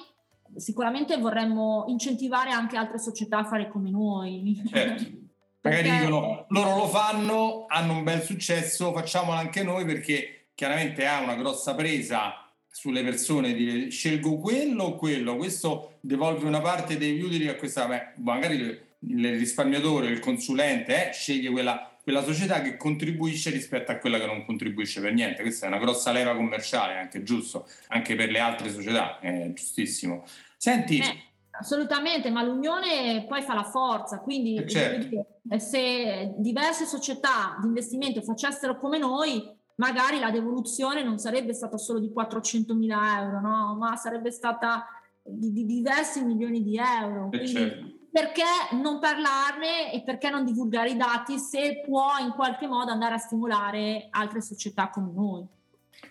sicuramente 0.56 1.16
vorremmo 1.18 1.84
incentivare 1.88 2.50
anche 2.50 2.76
altre 2.76 2.98
società 2.98 3.38
a 3.38 3.44
fare 3.44 3.68
come 3.68 3.90
noi. 3.90 4.62
Certo. 4.68 5.22
Magari 5.62 5.90
dicono 5.90 6.44
loro 6.48 6.76
lo 6.76 6.88
fanno, 6.88 7.64
hanno 7.68 7.96
un 7.96 8.02
bel 8.02 8.22
successo, 8.22 8.92
facciamolo 8.92 9.38
anche 9.38 9.62
noi 9.62 9.86
perché 9.86 10.48
chiaramente 10.54 11.06
ha 11.06 11.20
una 11.20 11.36
grossa 11.36 11.74
presa 11.74 12.44
sulle 12.68 13.02
persone 13.02 13.54
dire 13.54 13.88
scelgo 13.88 14.38
quello 14.38 14.82
o 14.82 14.96
quello, 14.96 15.36
questo 15.36 15.98
devolve 16.00 16.46
una 16.46 16.60
parte 16.60 16.98
degli 16.98 17.22
utili 17.22 17.48
a 17.48 17.54
questa, 17.54 17.86
beh, 17.86 18.14
magari 18.16 18.78
il 19.06 19.38
risparmiatore, 19.38 20.08
il 20.08 20.18
consulente 20.18 21.08
eh, 21.08 21.12
sceglie 21.12 21.50
quella, 21.50 21.96
quella 22.02 22.22
società 22.22 22.62
che 22.62 22.76
contribuisce 22.76 23.50
rispetto 23.50 23.92
a 23.92 23.96
quella 23.98 24.18
che 24.18 24.26
non 24.26 24.44
contribuisce 24.44 25.00
per 25.00 25.12
niente. 25.12 25.42
Questa 25.42 25.66
è 25.66 25.68
una 25.68 25.78
grossa 25.78 26.10
leva 26.10 26.34
commerciale, 26.34 26.98
anche 26.98 27.22
giusto, 27.22 27.68
anche 27.88 28.14
per 28.14 28.30
le 28.30 28.38
altre 28.38 28.70
società, 28.70 29.18
è 29.20 29.52
giustissimo. 29.52 30.24
Senti... 30.64 30.98
Eh. 30.98 31.22
Assolutamente, 31.56 32.30
ma 32.30 32.42
l'unione 32.42 33.26
poi 33.28 33.40
fa 33.42 33.54
la 33.54 33.62
forza, 33.62 34.18
quindi 34.18 34.56
eh, 34.56 34.66
certo. 34.66 35.06
dire, 35.06 35.26
eh, 35.50 35.60
se 35.60 36.34
diverse 36.38 36.84
società 36.84 37.56
di 37.60 37.68
investimento 37.68 38.20
facessero 38.22 38.76
come 38.76 38.98
noi, 38.98 39.40
magari 39.76 40.18
la 40.18 40.32
devoluzione 40.32 41.04
non 41.04 41.18
sarebbe 41.18 41.54
stata 41.54 41.76
solo 41.76 42.00
di 42.00 42.10
400 42.10 42.74
mila 42.74 43.20
euro, 43.20 43.40
no? 43.40 43.76
ma 43.78 43.94
sarebbe 43.94 44.32
stata 44.32 44.84
di, 45.22 45.52
di 45.52 45.64
diversi 45.64 46.24
milioni 46.24 46.60
di 46.64 46.76
euro. 46.76 47.26
Eh, 47.30 47.38
quindi, 47.38 47.52
certo 47.52 47.92
perché 48.14 48.44
non 48.80 49.00
parlarne 49.00 49.92
e 49.92 50.02
perché 50.02 50.30
non 50.30 50.44
divulgare 50.44 50.90
i 50.90 50.96
dati 50.96 51.36
se 51.36 51.82
può 51.84 52.10
in 52.20 52.30
qualche 52.30 52.68
modo 52.68 52.92
andare 52.92 53.14
a 53.14 53.18
stimolare 53.18 54.06
altre 54.10 54.40
società 54.40 54.88
come 54.88 55.10
noi? 55.12 55.44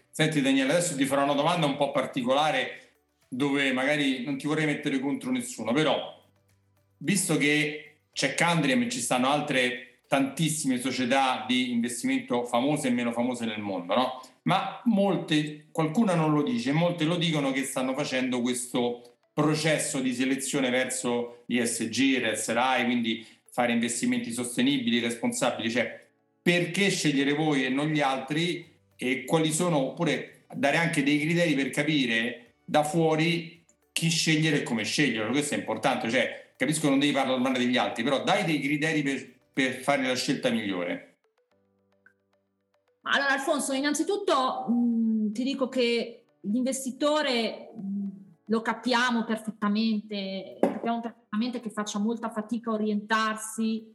Senti 0.10 0.42
Daniele, 0.42 0.74
adesso 0.74 0.98
ti 0.98 1.06
farò 1.06 1.24
una 1.24 1.34
domanda 1.34 1.66
un 1.66 1.78
po' 1.78 1.92
particolare 1.92 2.83
dove 3.36 3.74
magari 3.74 4.24
non 4.24 4.38
ti 4.38 4.48
vorrei 4.48 4.66
mettere 4.66 5.00
contro 5.00 5.32
nessuno, 5.32 5.74
però 5.74 6.22
visto 6.98 7.36
che 7.38 7.96
c'è 8.14 8.36
Candriam 8.36 8.84
e 8.84 8.90
ci 8.90 9.00
stanno 9.00 9.30
altre 9.30 10.02
tantissime 10.08 10.80
società 10.80 11.44
di 11.48 11.72
investimento 11.72 12.46
famose 12.46 12.88
e 12.88 12.92
meno 12.92 13.12
famose 13.12 13.46
nel 13.46 13.60
mondo, 13.60 13.96
no? 13.96 14.22
Ma 14.44 14.82
molte, 14.86 15.66
qualcuna 15.72 16.14
non 16.14 16.32
lo 16.34 16.44
dice, 16.44 16.72
molte 16.72 17.06
lo 17.06 17.16
dicono 17.16 17.52
che 17.52 17.64
stanno 17.64 17.96
facendo 17.96 18.42
questo 18.42 19.16
processo 19.34 20.00
di 20.00 20.14
selezione 20.14 20.70
verso 20.70 21.44
l'ISG, 21.48 22.24
RSRI, 22.24 22.84
quindi 22.86 23.26
fare 23.50 23.72
investimenti 23.72 24.32
sostenibili, 24.32 25.00
responsabili, 25.00 25.72
cioè 25.72 26.06
perché 26.40 26.92
scegliere 26.92 27.34
voi 27.34 27.66
e 27.66 27.70
non 27.70 27.88
gli 27.88 28.02
altri 28.02 28.70
e 28.96 29.24
quali 29.26 29.52
sono, 29.52 29.78
oppure 29.78 30.44
dare 30.54 30.78
anche 30.78 31.02
dei 31.02 31.20
criteri 31.20 31.56
per 31.56 31.72
capire 31.72 32.53
da 32.74 32.84
fuori 32.84 33.64
chi 33.92 34.10
scegliere 34.10 34.62
e 34.62 34.64
come 34.64 34.84
scegliere, 34.84 35.30
questo 35.30 35.54
è 35.54 35.60
importante, 35.60 36.10
cioè 36.10 36.56
capisco 36.58 36.86
che 36.86 36.90
non 36.90 36.98
devi 36.98 37.12
parlare 37.12 37.40
male 37.40 37.60
degli 37.60 37.78
altri, 37.78 38.02
però 38.04 38.24
dai 38.24 38.46
dei 38.46 38.60
criteri 38.60 39.04
per, 39.04 39.32
per 39.54 39.74
fare 39.74 40.08
la 40.08 40.16
scelta 40.16 40.50
migliore. 40.50 41.18
Allora 43.04 43.30
Alfonso, 43.30 43.74
innanzitutto 43.74 44.66
mh, 44.70 45.34
ti 45.34 45.44
dico 45.44 45.70
che 45.70 46.26
l'investitore 46.42 47.70
lo 48.46 48.62
capiamo 48.64 49.24
perfettamente, 49.24 50.58
capiamo 50.60 51.00
perfettamente 51.00 51.60
che 51.60 51.70
faccia 51.70 52.00
molta 52.00 52.32
fatica 52.32 52.72
a 52.72 52.74
orientarsi 52.74 53.86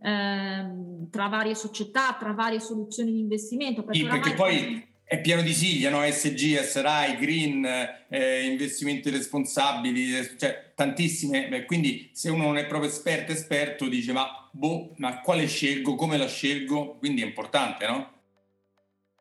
ehm, 0.00 1.10
tra 1.10 1.26
varie 1.26 1.56
società, 1.56 2.14
tra 2.16 2.32
varie 2.32 2.60
soluzioni 2.60 3.10
di 3.10 3.18
investimento. 3.18 3.82
Perché, 3.82 3.98
sì, 3.98 4.06
perché 4.06 4.34
poi 4.34 4.89
è 5.10 5.20
pieno 5.20 5.42
di 5.42 5.52
sigla, 5.52 5.90
no? 5.90 6.08
SG, 6.08 6.60
SRI, 6.60 7.16
Green, 7.18 7.64
eh, 8.08 8.44
investimenti 8.44 9.10
responsabili, 9.10 10.16
eh, 10.16 10.36
cioè 10.38 10.70
tantissime. 10.72 11.64
quindi 11.64 12.10
se 12.12 12.30
uno 12.30 12.44
non 12.44 12.56
è 12.56 12.64
proprio 12.64 12.88
esperto, 12.88 13.32
esperto, 13.32 13.88
dice 13.88 14.12
ma 14.12 14.48
boh, 14.52 14.92
ma 14.98 15.20
quale 15.20 15.48
scelgo, 15.48 15.96
come 15.96 16.16
la 16.16 16.28
scelgo? 16.28 16.98
Quindi 16.98 17.22
è 17.22 17.24
importante, 17.24 17.88
no? 17.88 18.12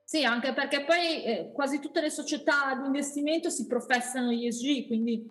Sì, 0.04 0.24
anche 0.24 0.54
perché 0.54 0.84
poi 0.84 1.24
eh, 1.24 1.52
quasi 1.56 1.80
tutte 1.80 2.02
le 2.02 2.12
società 2.12 2.76
di 2.80 2.86
investimento 2.86 3.50
si 3.50 3.66
professano 3.66 4.30
ESG, 4.30 4.86
quindi 4.86 5.28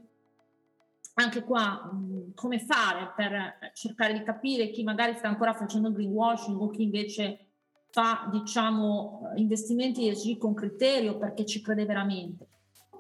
anche 1.15 1.45
qua 1.45 1.85
mh, 1.85 2.35
come 2.35 2.59
fare 2.59 3.13
per 3.15 3.71
cercare 3.75 4.13
di 4.13 4.25
capire 4.25 4.71
chi 4.71 4.83
magari 4.83 5.15
sta 5.15 5.29
ancora 5.29 5.55
facendo 5.55 5.93
greenwashing 5.93 6.61
o 6.61 6.69
chi 6.71 6.83
invece 6.83 7.48
fa 7.91 8.29
diciamo 8.31 9.33
investimenti 9.37 10.09
ESG 10.09 10.39
con 10.39 10.55
criterio 10.55 11.17
perché 11.17 11.45
ci 11.45 11.61
crede 11.63 11.85
veramente. 11.85 12.49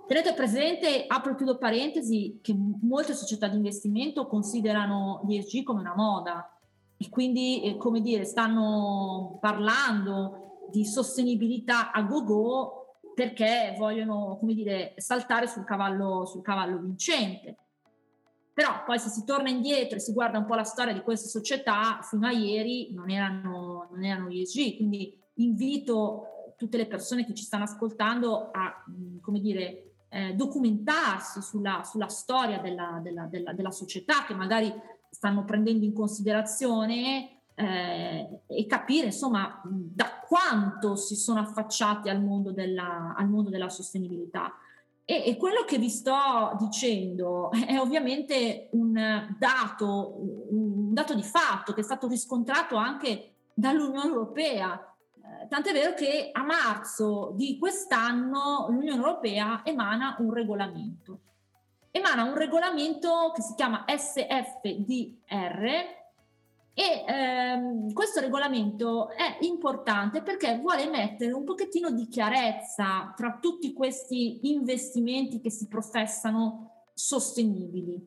Tenete 0.06 0.32
presente, 0.32 1.04
apro 1.06 1.32
e 1.32 1.36
chiudo 1.36 1.58
parentesi, 1.58 2.38
che 2.42 2.54
molte 2.54 3.12
società 3.12 3.46
di 3.46 3.56
investimento 3.56 4.26
considerano 4.26 5.22
l'ESG 5.28 5.62
come 5.62 5.80
una 5.80 5.94
moda 5.94 6.50
e 6.96 7.08
quindi, 7.10 7.62
eh, 7.62 7.76
come 7.76 8.00
dire, 8.00 8.24
stanno 8.24 9.36
parlando 9.40 10.66
di 10.70 10.84
sostenibilità 10.86 11.92
a 11.92 12.02
go-go 12.02 13.00
perché 13.14 13.74
vogliono, 13.76 14.36
come 14.38 14.54
dire, 14.54 14.94
saltare 14.96 15.46
sul 15.46 15.64
cavallo, 15.64 16.24
sul 16.24 16.40
cavallo 16.40 16.78
vincente. 16.78 17.56
Però 18.58 18.82
poi 18.82 18.98
se 18.98 19.08
si 19.08 19.22
torna 19.22 19.50
indietro 19.50 19.98
e 19.98 20.00
si 20.00 20.12
guarda 20.12 20.36
un 20.36 20.44
po' 20.44 20.56
la 20.56 20.64
storia 20.64 20.92
di 20.92 21.02
queste 21.02 21.28
società, 21.28 22.00
fino 22.02 22.26
a 22.26 22.32
ieri 22.32 22.92
non 22.92 23.08
erano, 23.08 23.86
non 23.88 24.02
erano 24.02 24.30
ESG, 24.30 24.74
quindi 24.74 25.16
invito 25.34 26.54
tutte 26.56 26.76
le 26.76 26.88
persone 26.88 27.24
che 27.24 27.34
ci 27.34 27.44
stanno 27.44 27.62
ascoltando 27.62 28.50
a, 28.50 28.84
come 29.20 29.38
dire, 29.38 29.92
eh, 30.08 30.34
documentarsi 30.34 31.40
sulla, 31.40 31.84
sulla 31.84 32.08
storia 32.08 32.58
della, 32.58 32.98
della, 33.00 33.26
della, 33.26 33.52
della 33.52 33.70
società 33.70 34.24
che 34.26 34.34
magari 34.34 34.74
stanno 35.08 35.44
prendendo 35.44 35.84
in 35.84 35.92
considerazione 35.92 37.42
eh, 37.54 38.40
e 38.44 38.66
capire 38.66 39.06
insomma 39.06 39.62
da 39.62 40.20
quanto 40.26 40.96
si 40.96 41.14
sono 41.14 41.38
affacciati 41.38 42.08
al 42.08 42.20
mondo 42.20 42.50
della, 42.50 43.14
al 43.16 43.28
mondo 43.28 43.50
della 43.50 43.68
sostenibilità. 43.68 44.52
E, 45.10 45.22
e, 45.24 45.36
quello 45.38 45.64
che 45.64 45.78
vi 45.78 45.88
sto 45.88 46.54
dicendo 46.58 47.50
è 47.66 47.78
ovviamente 47.78 48.68
un 48.72 48.92
dato, 49.38 50.16
un 50.50 50.92
dato 50.92 51.14
di 51.14 51.22
fatto 51.22 51.72
che 51.72 51.80
è 51.80 51.82
stato 51.82 52.06
riscontrato 52.08 52.76
anche 52.76 53.36
dall'Unione 53.54 54.06
Europea. 54.06 54.94
Eh, 55.16 55.48
tant'è 55.48 55.72
vero 55.72 55.94
che 55.94 56.28
a 56.30 56.42
marzo 56.42 57.32
di 57.34 57.56
quest'anno 57.58 58.66
l'Unione 58.68 59.02
Europea 59.02 59.62
emana 59.64 60.16
un 60.18 60.30
regolamento. 60.30 61.20
Emana 61.90 62.24
un 62.24 62.34
regolamento 62.34 63.32
che 63.34 63.40
si 63.40 63.54
chiama 63.54 63.86
SFDR, 63.86 65.24
e 66.78 67.04
ehm, 67.08 67.92
questo 67.92 68.20
regolamento 68.20 69.08
è 69.08 69.38
importante 69.40 70.22
perché 70.22 70.58
vuole 70.58 70.88
mettere 70.88 71.32
un 71.32 71.42
pochettino 71.42 71.90
di 71.90 72.06
chiarezza 72.06 73.12
tra 73.16 73.36
tutti 73.40 73.72
questi 73.72 74.48
investimenti 74.48 75.40
che 75.40 75.50
si 75.50 75.66
professano 75.66 76.84
sostenibili. 76.94 78.00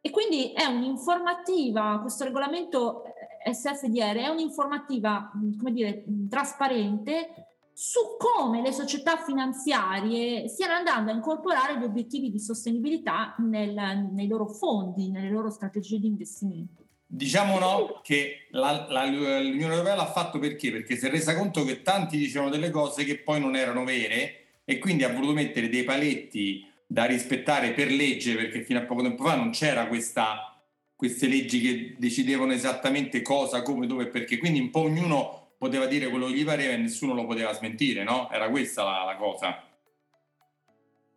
E 0.00 0.10
quindi 0.10 0.50
è 0.50 0.64
un'informativa, 0.64 2.00
questo 2.00 2.24
regolamento 2.24 3.04
eh, 3.44 3.54
SFDR 3.54 4.16
è 4.16 4.28
un'informativa, 4.28 5.30
come 5.56 5.70
dire, 5.70 6.04
trasparente 6.28 7.60
su 7.74 8.00
come 8.18 8.60
le 8.60 8.72
società 8.72 9.18
finanziarie 9.18 10.48
stiano 10.48 10.72
andando 10.72 11.12
a 11.12 11.14
incorporare 11.14 11.78
gli 11.78 11.84
obiettivi 11.84 12.32
di 12.32 12.40
sostenibilità 12.40 13.36
nel, 13.38 14.08
nei 14.10 14.26
loro 14.26 14.48
fondi, 14.48 15.12
nelle 15.12 15.30
loro 15.30 15.48
strategie 15.48 16.00
di 16.00 16.08
investimento. 16.08 16.85
Diciamo 17.08 17.58
no 17.58 18.00
che 18.02 18.46
la, 18.50 18.86
la, 18.88 19.06
l'Unione 19.06 19.74
Europea 19.74 19.94
l'ha 19.94 20.10
fatto 20.10 20.40
perché? 20.40 20.72
Perché 20.72 20.96
si 20.96 21.06
è 21.06 21.10
resa 21.10 21.36
conto 21.36 21.64
che 21.64 21.82
tanti 21.82 22.16
dicevano 22.16 22.50
delle 22.50 22.70
cose 22.70 23.04
che 23.04 23.18
poi 23.18 23.40
non 23.40 23.54
erano 23.54 23.84
vere 23.84 24.46
e 24.64 24.78
quindi 24.78 25.04
ha 25.04 25.12
voluto 25.12 25.32
mettere 25.32 25.68
dei 25.68 25.84
paletti 25.84 26.68
da 26.84 27.04
rispettare 27.04 27.72
per 27.72 27.90
legge 27.90 28.34
perché 28.34 28.62
fino 28.62 28.80
a 28.80 28.82
poco 28.82 29.02
tempo 29.02 29.24
fa 29.24 29.36
non 29.36 29.50
c'era 29.50 29.86
questa, 29.86 30.60
queste 30.96 31.28
leggi 31.28 31.60
che 31.60 31.94
decidevano 31.96 32.52
esattamente 32.52 33.22
cosa, 33.22 33.62
come, 33.62 33.86
dove 33.86 34.04
e 34.04 34.08
perché. 34.08 34.38
Quindi 34.38 34.58
un 34.58 34.70
po' 34.70 34.80
ognuno 34.80 35.52
poteva 35.58 35.86
dire 35.86 36.08
quello 36.08 36.26
che 36.26 36.34
gli 36.34 36.44
pareva 36.44 36.72
e 36.72 36.76
nessuno 36.76 37.14
lo 37.14 37.24
poteva 37.24 37.52
smentire, 37.52 38.02
no? 38.02 38.28
Era 38.32 38.50
questa 38.50 38.82
la, 38.82 39.04
la 39.04 39.16
cosa. 39.16 39.62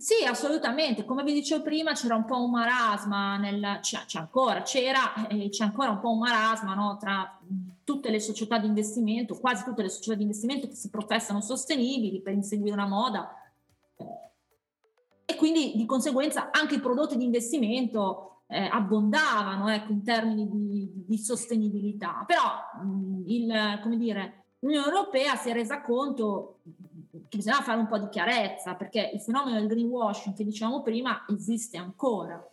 Sì, 0.02 0.24
assolutamente. 0.26 1.04
Come 1.04 1.24
vi 1.24 1.34
dicevo 1.34 1.62
prima, 1.62 1.92
c'era 1.92 2.16
un 2.16 2.24
po' 2.24 2.42
un 2.42 2.52
marasma, 2.52 3.36
nel, 3.36 3.80
c'è, 3.82 4.06
c'è 4.06 4.20
ancora, 4.20 4.62
c'era 4.62 5.28
e 5.28 5.50
c'è 5.50 5.66
ancora 5.66 5.90
un 5.90 6.00
po' 6.00 6.12
un 6.12 6.20
marasma 6.20 6.74
no, 6.74 6.96
tra 6.98 7.38
tutte 7.84 8.10
le 8.10 8.22
società 8.22 8.60
di 8.60 8.68
investimento, 8.68 9.38
quasi 9.38 9.66
tutte 9.66 9.82
le 9.82 9.90
società 9.90 10.16
di 10.16 10.22
investimento 10.22 10.70
che 10.70 10.76
si 10.76 10.90
professano 10.90 11.42
sostenibili 11.42 12.22
per 12.22 12.32
inseguire 12.32 12.76
una 12.76 12.88
moda. 12.88 13.30
E 15.26 15.36
quindi 15.36 15.74
di 15.76 15.86
conseguenza 15.86 16.50
anche 16.50 16.76
i 16.76 16.80
prodotti 16.80 17.18
di 17.18 17.26
investimento 17.26 18.44
eh, 18.48 18.70
abbondavano 18.72 19.68
ecco, 19.68 19.92
in 19.92 20.02
termini 20.02 20.48
di, 20.50 20.90
di 21.08 21.18
sostenibilità. 21.18 22.24
Però 22.26 22.86
mh, 22.86 23.24
il, 23.26 23.80
come 23.84 23.98
dire, 23.98 24.46
l'Unione 24.60 24.88
Europea 24.88 25.36
si 25.36 25.50
è 25.50 25.54
resa 25.54 25.82
conto 25.82 26.60
che 27.12 27.38
bisogna 27.38 27.62
fare 27.62 27.80
un 27.80 27.88
po' 27.88 27.98
di 27.98 28.10
chiarezza 28.10 28.76
perché 28.76 29.12
il 29.14 29.22
fenomeno 29.22 29.60
del 29.60 29.68
greenwashing 29.68 30.36
che 30.36 30.44
dicevamo 30.44 30.82
prima 30.82 31.26
esiste 31.28 31.78
ancora 31.78 32.44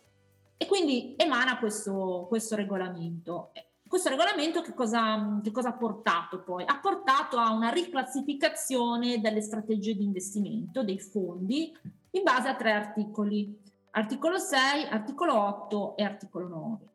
e 0.57 0.65
quindi 0.65 1.13
emana 1.17 1.59
questo, 1.59 2.25
questo 2.27 2.55
regolamento. 2.55 3.51
Questo 3.87 4.09
regolamento 4.09 4.61
che 4.61 4.73
cosa, 4.73 5.39
che 5.41 5.51
cosa, 5.51 5.69
ha 5.69 5.73
portato 5.73 6.41
poi? 6.41 6.65
Ha 6.65 6.79
portato 6.79 7.37
a 7.37 7.53
una 7.53 7.69
riclassificazione 7.69 9.21
delle 9.21 9.41
strategie 9.41 9.95
di 9.95 10.03
investimento, 10.03 10.83
dei 10.83 10.99
fondi, 10.99 11.73
in 12.11 12.23
base 12.23 12.49
a 12.49 12.55
tre 12.55 12.71
articoli, 12.71 13.57
articolo 13.91 14.39
6, 14.39 14.87
articolo 14.89 15.39
8 15.39 15.95
e 15.95 16.03
articolo 16.03 16.47
9. 16.47 16.85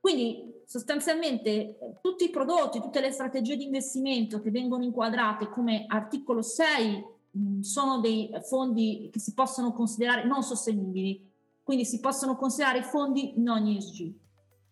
Quindi 0.00 0.59
sostanzialmente 0.70 1.98
tutti 2.00 2.22
i 2.22 2.30
prodotti, 2.30 2.78
tutte 2.78 3.00
le 3.00 3.10
strategie 3.10 3.56
di 3.56 3.64
investimento 3.64 4.40
che 4.40 4.52
vengono 4.52 4.84
inquadrate 4.84 5.48
come 5.48 5.84
articolo 5.88 6.42
6 6.42 7.04
mh, 7.28 7.58
sono 7.58 7.98
dei 7.98 8.30
fondi 8.48 9.10
che 9.12 9.18
si 9.18 9.34
possono 9.34 9.72
considerare 9.72 10.24
non 10.28 10.44
sostenibili, 10.44 11.28
quindi 11.64 11.84
si 11.84 11.98
possono 11.98 12.36
considerare 12.36 12.84
fondi 12.84 13.32
non 13.38 13.66
ESG. 13.66 14.12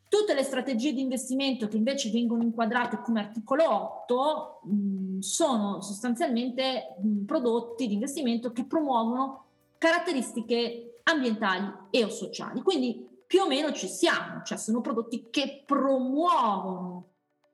Tutte 0.08 0.34
le 0.34 0.44
strategie 0.44 0.92
di 0.92 1.00
investimento 1.00 1.66
che 1.66 1.76
invece 1.76 2.10
vengono 2.10 2.44
inquadrate 2.44 3.00
come 3.02 3.18
articolo 3.18 3.64
8 3.68 4.60
mh, 4.62 5.18
sono 5.18 5.80
sostanzialmente 5.80 6.94
mh, 7.02 7.24
prodotti 7.24 7.88
di 7.88 7.94
investimento 7.94 8.52
che 8.52 8.62
promuovono 8.62 9.46
caratteristiche 9.78 11.00
ambientali 11.02 11.68
e 11.90 12.04
o 12.04 12.08
sociali. 12.08 12.62
Quindi 12.62 13.07
più 13.28 13.42
o 13.42 13.46
meno 13.46 13.72
ci 13.72 13.88
siamo, 13.88 14.42
cioè 14.42 14.56
sono 14.56 14.80
prodotti 14.80 15.28
che 15.30 15.62
promuovono 15.66 17.10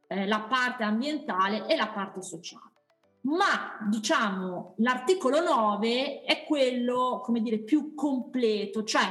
eh, 0.07 0.25
la 0.25 0.43
parte 0.43 0.85
ambientale 0.85 1.67
e 1.67 1.75
la 1.75 1.89
parte 1.89 2.23
sociale. 2.23 2.71
Ma 3.23 3.77
diciamo 3.91 4.75
l'articolo 4.79 5.41
9 5.43 6.23
è 6.23 6.45
quello, 6.45 7.21
come 7.25 7.41
dire, 7.43 7.59
più 7.59 7.93
completo, 7.95 8.85
cioè 8.85 9.03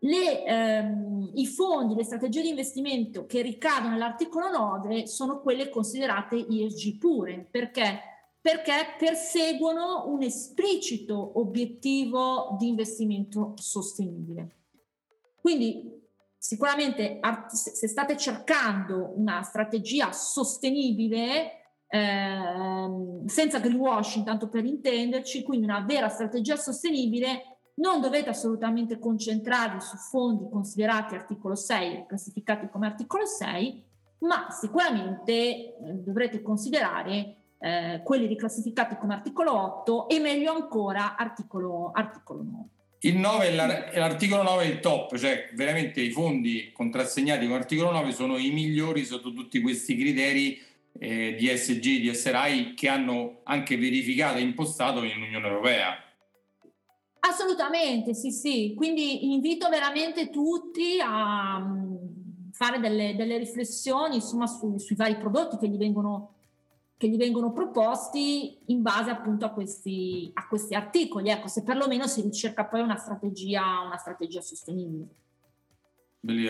le, 0.00 0.44
ehm, 0.44 1.30
i 1.34 1.46
fondi, 1.46 1.94
le 1.94 2.02
strategie 2.02 2.42
di 2.42 2.48
investimento 2.48 3.24
che 3.24 3.42
ricadono 3.42 3.90
nell'articolo 3.90 4.50
9 4.50 5.06
sono 5.06 5.40
quelle 5.40 5.68
considerate 5.68 6.44
ESG 6.44 6.98
pure, 6.98 7.46
perché 7.48 8.00
perché 8.44 8.96
perseguono 8.98 10.04
un 10.08 10.22
esplicito 10.22 11.38
obiettivo 11.40 12.56
di 12.58 12.68
investimento 12.68 13.54
sostenibile. 13.56 14.63
Quindi 15.44 15.92
sicuramente 16.38 17.20
se 17.48 17.86
state 17.86 18.16
cercando 18.16 19.12
una 19.14 19.42
strategia 19.42 20.10
sostenibile, 20.10 21.74
eh, 21.86 22.88
senza 23.26 23.58
greenwashing, 23.58 24.24
tanto 24.24 24.48
per 24.48 24.64
intenderci, 24.64 25.42
quindi 25.42 25.66
una 25.66 25.80
vera 25.80 26.08
strategia 26.08 26.56
sostenibile, 26.56 27.58
non 27.74 28.00
dovete 28.00 28.30
assolutamente 28.30 28.98
concentrarvi 28.98 29.82
su 29.82 29.98
fondi 29.98 30.48
considerati 30.50 31.14
articolo 31.14 31.54
6, 31.54 32.06
classificati 32.06 32.70
come 32.70 32.86
articolo 32.86 33.26
6, 33.26 33.84
ma 34.20 34.46
sicuramente 34.48 35.32
eh, 35.32 35.74
dovrete 35.76 36.40
considerare 36.40 37.36
eh, 37.58 38.00
quelli 38.02 38.24
riclassificati 38.24 38.96
come 38.96 39.12
articolo 39.12 39.52
8 39.52 40.08
e 40.08 40.18
meglio 40.20 40.54
ancora 40.54 41.16
articolo, 41.16 41.90
articolo 41.92 42.42
9. 42.42 42.68
Il 43.04 43.18
9 43.18 43.48
è 43.48 43.98
l'articolo 43.98 44.42
9 44.42 44.64
è 44.64 44.66
il 44.66 44.80
top, 44.80 45.16
cioè 45.18 45.50
veramente 45.52 46.00
i 46.00 46.10
fondi 46.10 46.70
contrassegnati 46.72 47.46
con 47.46 47.56
l'articolo 47.56 47.90
9 47.90 48.12
sono 48.12 48.38
i 48.38 48.50
migliori 48.50 49.04
sotto 49.04 49.30
tutti 49.30 49.60
questi 49.60 49.94
criteri 49.94 50.58
eh, 50.98 51.34
di 51.34 51.46
SG, 51.48 51.80
di 51.80 52.14
SRI 52.14 52.72
che 52.74 52.88
hanno 52.88 53.40
anche 53.44 53.76
verificato 53.76 54.38
e 54.38 54.40
impostato 54.40 55.02
in 55.02 55.20
Unione 55.20 55.46
Europea. 55.46 55.96
Assolutamente, 57.20 58.14
sì, 58.14 58.30
sì. 58.30 58.72
Quindi 58.74 59.32
invito 59.32 59.68
veramente 59.68 60.30
tutti 60.30 60.98
a 60.98 61.58
mm, 61.58 61.96
fare 62.52 62.80
delle, 62.80 63.14
delle 63.16 63.36
riflessioni 63.36 64.14
insomma, 64.14 64.46
su, 64.46 64.78
sui 64.78 64.96
vari 64.96 65.16
prodotti 65.16 65.58
che 65.58 65.68
gli 65.68 65.76
vengono 65.76 66.33
che 67.04 67.10
gli 67.10 67.16
vengono 67.18 67.52
proposti 67.52 68.56
in 68.66 68.80
base 68.80 69.10
appunto 69.10 69.44
a 69.44 69.50
questi, 69.50 70.30
a 70.32 70.46
questi 70.48 70.74
articoli. 70.74 71.28
Ecco, 71.28 71.48
se 71.48 71.62
perlomeno 71.62 72.06
si 72.06 72.22
ricerca 72.22 72.64
poi 72.64 72.80
una 72.80 72.96
strategia, 72.96 73.80
una 73.84 73.98
strategia 73.98 74.40
sostenibile. 74.40 75.08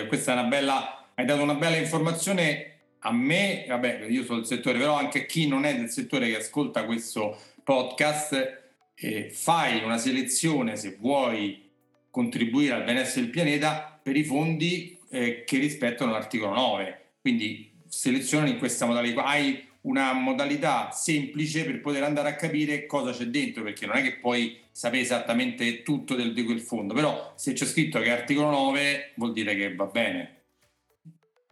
Questa 0.06 0.30
è 0.30 0.38
una 0.38 0.46
bella, 0.46 1.10
hai 1.14 1.26
dato 1.26 1.42
una 1.42 1.56
bella 1.56 1.76
informazione 1.76 2.70
a 3.00 3.12
me, 3.12 3.64
vabbè, 3.66 4.06
io 4.08 4.22
sono 4.22 4.38
del 4.38 4.46
settore, 4.46 4.78
però 4.78 4.94
anche 4.94 5.22
a 5.22 5.26
chi 5.26 5.48
non 5.48 5.64
è 5.64 5.76
del 5.76 5.90
settore 5.90 6.28
che 6.28 6.36
ascolta 6.36 6.84
questo 6.84 7.36
podcast, 7.64 8.62
eh, 8.94 9.30
fai 9.30 9.82
una 9.82 9.98
selezione 9.98 10.76
se 10.76 10.96
vuoi 11.00 11.68
contribuire 12.10 12.74
al 12.74 12.84
benessere 12.84 13.22
del 13.22 13.30
pianeta 13.30 13.98
per 14.00 14.16
i 14.16 14.22
fondi 14.22 14.96
eh, 15.10 15.42
che 15.42 15.58
rispettano 15.58 16.12
l'articolo 16.12 16.54
9. 16.54 17.00
Quindi 17.20 17.72
selezionano 17.88 18.50
in 18.50 18.58
questa 18.58 18.86
modalità. 18.86 19.24
Hai 19.24 19.72
una 19.84 20.12
modalità 20.12 20.90
semplice 20.92 21.64
per 21.64 21.80
poter 21.80 22.04
andare 22.04 22.30
a 22.30 22.36
capire 22.36 22.86
cosa 22.86 23.12
c'è 23.12 23.26
dentro, 23.26 23.62
perché 23.62 23.86
non 23.86 23.96
è 23.96 24.02
che 24.02 24.18
puoi 24.18 24.58
sapere 24.70 25.02
esattamente 25.02 25.82
tutto 25.82 26.14
del, 26.14 26.32
di 26.32 26.44
quel 26.44 26.60
fondo, 26.60 26.94
però 26.94 27.32
se 27.36 27.52
c'è 27.52 27.66
scritto 27.66 27.98
che 27.98 28.06
è 28.06 28.10
articolo 28.10 28.50
9 28.50 29.12
vuol 29.16 29.32
dire 29.32 29.54
che 29.54 29.74
va 29.74 29.86
bene. 29.86 30.42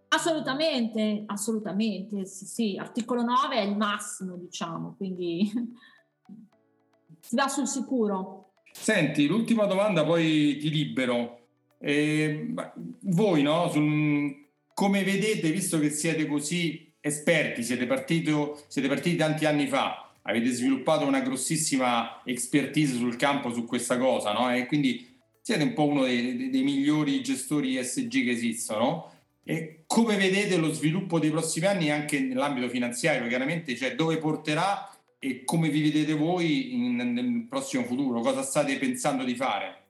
Assolutamente, 0.09 1.25
assolutamente, 1.27 2.27
sì, 2.27 2.47
sì, 2.47 2.77
articolo 2.79 3.23
9 3.23 3.57
è 3.57 3.63
il 3.63 3.77
massimo, 3.77 4.37
diciamo, 4.37 4.95
quindi 4.97 5.51
si 7.21 7.37
va 7.37 7.49
sul 7.49 7.67
sicuro. 7.67 8.53
Senti, 8.73 9.27
l'ultima 9.27 9.67
domanda, 9.67 10.05
poi 10.05 10.57
ti 10.59 10.71
libero. 10.71 11.41
Eh, 11.79 12.55
voi, 13.01 13.43
no, 13.43 13.69
sul, 13.71 14.49
come 14.73 15.05
vedete, 15.05 15.51
visto 15.51 15.79
che 15.79 15.91
siete 15.91 16.27
così 16.27 16.82
esperti, 17.05 17.65
siete, 17.65 17.87
partito, 17.87 18.63
siete 18.69 18.87
partiti 18.87 19.17
tanti 19.17 19.45
anni 19.45 19.67
fa, 19.67 20.09
avete 20.23 20.51
sviluppato 20.51 21.05
una 21.05 21.21
grossissima 21.21 22.23
expertise 22.25 22.97
sul 22.97 23.17
campo 23.17 23.53
su 23.53 23.67
questa 23.67 23.99
cosa, 23.99 24.33
no? 24.33 24.55
E 24.55 24.67
quindi 24.67 25.11
siete 25.41 25.65
un 25.65 25.75
po' 25.75 25.87
uno 25.87 26.05
dei, 26.05 26.37
dei, 26.37 26.49
dei 26.49 26.63
migliori 26.63 27.21
gestori 27.21 27.77
ESG 27.77 28.09
che 28.09 28.31
esistono. 28.31 29.11
E 29.45 29.83
come 29.89 30.17
vedete 30.17 30.57
lo 30.57 30.73
sviluppo 30.73 31.19
dei 31.19 31.31
prossimi 31.31 31.67
anni 31.67 31.91
anche 31.91 32.21
nell'ambito 32.21 32.69
finanziario, 32.69 33.27
chiaramente, 33.27 33.75
cioè 33.75 33.97
dove 33.97 34.19
porterà 34.19 34.89
e 35.19 35.43
come 35.43 35.69
vi 35.69 35.83
vedete 35.83 36.15
voi 36.15 36.75
in, 36.75 36.95
nel 36.95 37.47
prossimo 37.49 37.83
futuro? 37.83 38.21
Cosa 38.21 38.43
state 38.43 38.79
pensando 38.79 39.25
di 39.25 39.35
fare? 39.35 39.81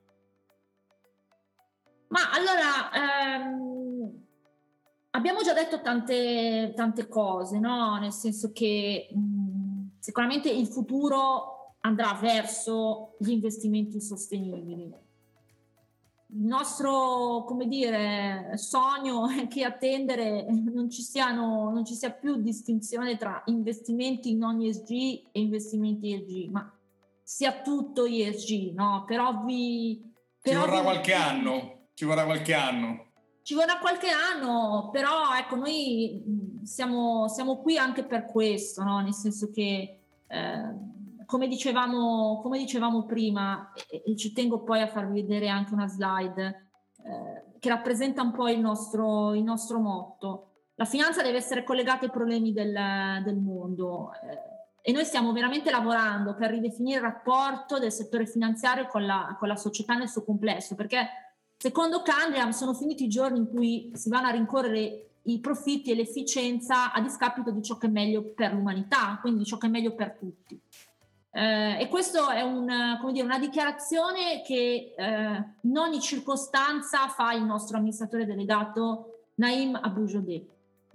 Ma 2.09 2.31
allora, 2.31 3.37
ehm 3.37 4.22
abbiamo 5.12 5.42
già 5.42 5.53
detto 5.53 5.81
tante, 5.81 6.72
tante 6.77 7.09
cose, 7.09 7.59
no? 7.59 7.98
nel 7.98 8.12
senso 8.12 8.53
che 8.53 9.09
mh, 9.12 9.98
sicuramente 9.98 10.51
il 10.51 10.66
futuro 10.66 11.77
andrà 11.81 12.16
verso 12.20 13.14
gli 13.18 13.31
investimenti 13.31 14.01
sostenibili. 14.01 15.01
Il 16.35 16.46
nostro, 16.46 17.44
come 17.46 17.66
dire, 17.66 18.53
sogno 18.55 19.29
è 19.37 19.48
che 19.48 19.64
a 19.64 19.72
tendere 19.72 20.46
non 20.48 20.88
ci, 20.88 21.03
siano, 21.03 21.70
non 21.70 21.85
ci 21.85 21.94
sia 21.94 22.11
più 22.11 22.37
distinzione 22.37 23.16
tra 23.16 23.42
investimenti 23.46 24.35
non 24.35 24.62
ESG 24.62 24.90
e 25.31 25.40
investimenti 25.40 26.14
ESG, 26.14 26.51
ma 26.51 26.72
sia 27.22 27.61
tutto 27.61 28.07
ESG, 28.07 28.72
no? 28.72 29.05
Per 29.07 29.20
ovvi... 29.20 30.11
Per 30.40 30.53
ci 30.53 30.59
vorrà 30.59 30.77
ovvi... 30.77 30.85
qualche 30.85 31.12
anno, 31.12 31.88
ci 31.94 32.05
vorrà 32.05 32.25
qualche 32.25 32.55
anno. 32.55 33.12
Ci 33.42 33.55
vorrà 33.55 33.78
qualche 33.78 34.09
anno, 34.09 34.90
però 34.92 35.35
ecco, 35.37 35.57
noi 35.57 36.22
siamo, 36.62 37.28
siamo 37.28 37.59
qui 37.59 37.76
anche 37.76 38.05
per 38.05 38.24
questo, 38.24 38.85
no? 38.85 39.00
nel 39.00 39.14
senso 39.14 39.50
che, 39.50 39.98
eh, 40.26 40.74
come, 41.26 41.48
dicevamo, 41.48 42.40
come 42.40 42.59
dicevamo 42.59 43.05
prima, 43.05 43.72
e, 43.88 44.02
e, 44.07 44.16
ci 44.16 44.33
tengo 44.33 44.62
poi 44.62 44.81
a 44.81 44.87
farvi 44.87 45.22
vedere 45.22 45.48
anche 45.48 45.72
una 45.72 45.88
slide 45.88 46.70
eh, 47.05 47.59
che 47.59 47.68
rappresenta 47.68 48.22
un 48.22 48.33
po' 48.33 48.48
il 48.48 48.61
nostro, 48.61 49.35
il 49.35 49.42
nostro 49.42 49.81
motto, 49.81 50.50
la 50.76 50.85
finanza 50.85 51.22
deve 51.22 51.38
essere 51.38 51.64
collegata 51.64 52.05
ai 52.05 52.11
problemi 52.11 52.52
del, 52.52 52.76
del 53.24 53.37
mondo. 53.37 54.12
Eh, 54.22 54.50
e 54.85 54.90
noi 54.90 55.05
stiamo 55.05 55.33
veramente 55.33 55.70
lavorando 55.70 56.35
per 56.35 56.50
ridefinire 56.50 56.96
il 56.96 57.05
rapporto 57.05 57.78
del 57.78 57.92
settore 57.92 58.26
finanziario 58.26 58.87
con 58.87 59.07
la, 59.07 59.37
con 59.38 59.46
la 59.46 59.55
società 59.55 59.94
nel 59.94 60.09
suo 60.09 60.24
complesso, 60.24 60.74
perché 60.74 61.07
Secondo 61.62 62.03
Candriam 62.03 62.51
sono 62.51 62.75
finiti 62.75 63.05
i 63.05 63.09
giorni 63.09 63.38
in 63.38 63.48
cui 63.48 63.92
si 63.94 64.09
vanno 64.09 64.27
a 64.27 64.33
rincorrere 64.33 65.11
i 65.22 65.38
profitti 65.38 65.92
e 65.92 65.94
l'efficienza 65.94 66.92
a 66.92 67.01
discapito 67.01 67.53
di 67.53 67.62
ciò 67.62 67.77
che 67.77 67.87
è 67.87 67.88
meglio 67.88 68.33
per 68.35 68.53
l'umanità, 68.53 69.16
quindi 69.20 69.44
di 69.44 69.44
ciò 69.44 69.59
che 69.59 69.68
è 69.68 69.70
meglio 69.70 69.94
per 69.94 70.16
tutti. 70.18 70.61
Eh, 71.31 71.81
e 71.81 71.87
questo 71.87 72.31
è 72.31 72.40
un, 72.40 72.66
dire, 73.12 73.25
una 73.25 73.38
dichiarazione 73.38 74.42
che 74.44 74.92
eh, 74.96 75.44
in 75.61 75.77
ogni 75.77 76.01
circostanza 76.01 77.07
fa 77.07 77.33
il 77.33 77.44
nostro 77.44 77.77
amministratore 77.77 78.27
delegato 78.27 79.27
Naim 79.37 79.79
Aboujodeh. 79.81 80.44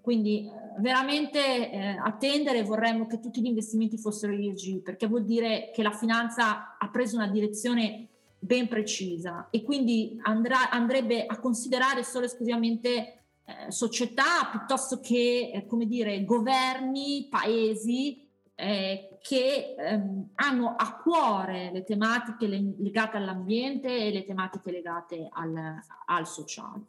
Quindi 0.01 0.47
eh, 0.47 0.81
veramente 0.81 1.71
eh, 1.71 1.97
attendere 2.03 2.63
vorremmo 2.63 3.07
che 3.07 3.21
tutti 3.21 3.39
gli 3.39 3.47
investimenti 3.47 3.97
fossero 3.97 4.33
ESG 4.33 4.81
perché 4.81 5.07
vuol 5.07 5.23
dire 5.23 5.71
che 5.73 5.81
la 5.81 5.91
finanza 5.91 6.75
ha 6.77 6.89
preso 6.89 7.15
una 7.15 7.29
direzione 7.29 8.09
ben 8.39 8.67
precisa 8.67 9.47
e 9.49 9.63
quindi 9.63 10.19
andrà, 10.23 10.69
andrebbe 10.69 11.25
a 11.25 11.39
considerare 11.39 12.03
solo 12.03 12.25
esclusivamente 12.25 13.17
eh, 13.45 13.71
società 13.71 14.49
piuttosto 14.51 14.99
che, 14.99 15.51
eh, 15.53 15.65
come 15.65 15.85
dire, 15.85 16.23
governi, 16.23 17.27
paesi 17.29 18.27
eh, 18.55 19.17
che 19.21 19.75
ehm, 19.77 20.29
hanno 20.35 20.75
a 20.75 20.97
cuore 20.97 21.71
le 21.71 21.83
tematiche 21.83 22.47
legate 22.47 23.17
all'ambiente 23.17 23.87
e 23.87 24.11
le 24.11 24.25
tematiche 24.25 24.71
legate 24.71 25.27
al, 25.31 25.79
al 26.05 26.27
sociale. 26.27 26.81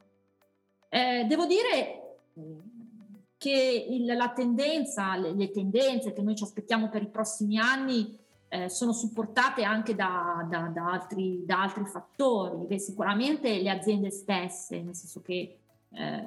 Eh, 0.89 1.27
devo 1.29 1.47
dire 1.47 2.17
che 3.37 3.87
il, 3.91 4.05
la 4.05 4.31
tendenza, 4.31 5.17
le, 5.17 5.33
le, 5.35 5.51
tendenze 5.51 6.13
che 6.13 6.23
noi 6.23 6.35
ci 6.35 6.43
aspettiamo 6.43 6.89
per 6.89 7.03
i 7.03 7.09
prossimi 7.09 7.59
anni 7.59 8.19
eh, 8.49 8.69
sono 8.69 8.93
supportate 8.93 9.63
anche 9.63 9.95
da, 9.95 10.47
da, 10.49 10.71
da, 10.73 10.91
altri, 10.91 11.45
da 11.45 11.63
altri, 11.63 11.85
fattori. 11.85 12.67
Beh, 12.67 12.79
sicuramente 12.79 13.61
le 13.61 13.71
aziende 13.71 14.11
stesse, 14.11 14.81
nel 14.83 14.95
senso 14.95 15.21
che 15.21 15.59
eh, 15.91 16.27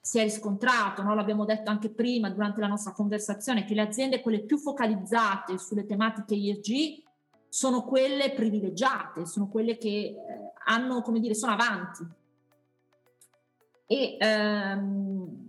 si 0.00 0.18
è 0.18 0.22
riscontrato, 0.22 1.02
no? 1.02 1.14
l'abbiamo 1.14 1.44
detto 1.44 1.70
anche 1.70 1.88
prima 1.88 2.30
durante 2.30 2.60
la 2.60 2.66
nostra 2.66 2.92
conversazione, 2.92 3.64
che 3.64 3.74
le 3.74 3.82
aziende 3.82 4.20
quelle 4.20 4.40
più 4.40 4.58
focalizzate 4.58 5.58
sulle 5.58 5.86
tematiche 5.86 6.34
ESG 6.34 7.04
sono 7.48 7.84
quelle 7.84 8.32
privilegiate, 8.32 9.24
sono 9.26 9.48
quelle 9.48 9.78
che 9.78 9.88
eh, 9.88 10.16
hanno, 10.64 11.00
come 11.02 11.20
dire, 11.20 11.34
sono 11.34 11.52
avanti. 11.52 12.06
E 13.86 14.16
ehm, 14.18 15.45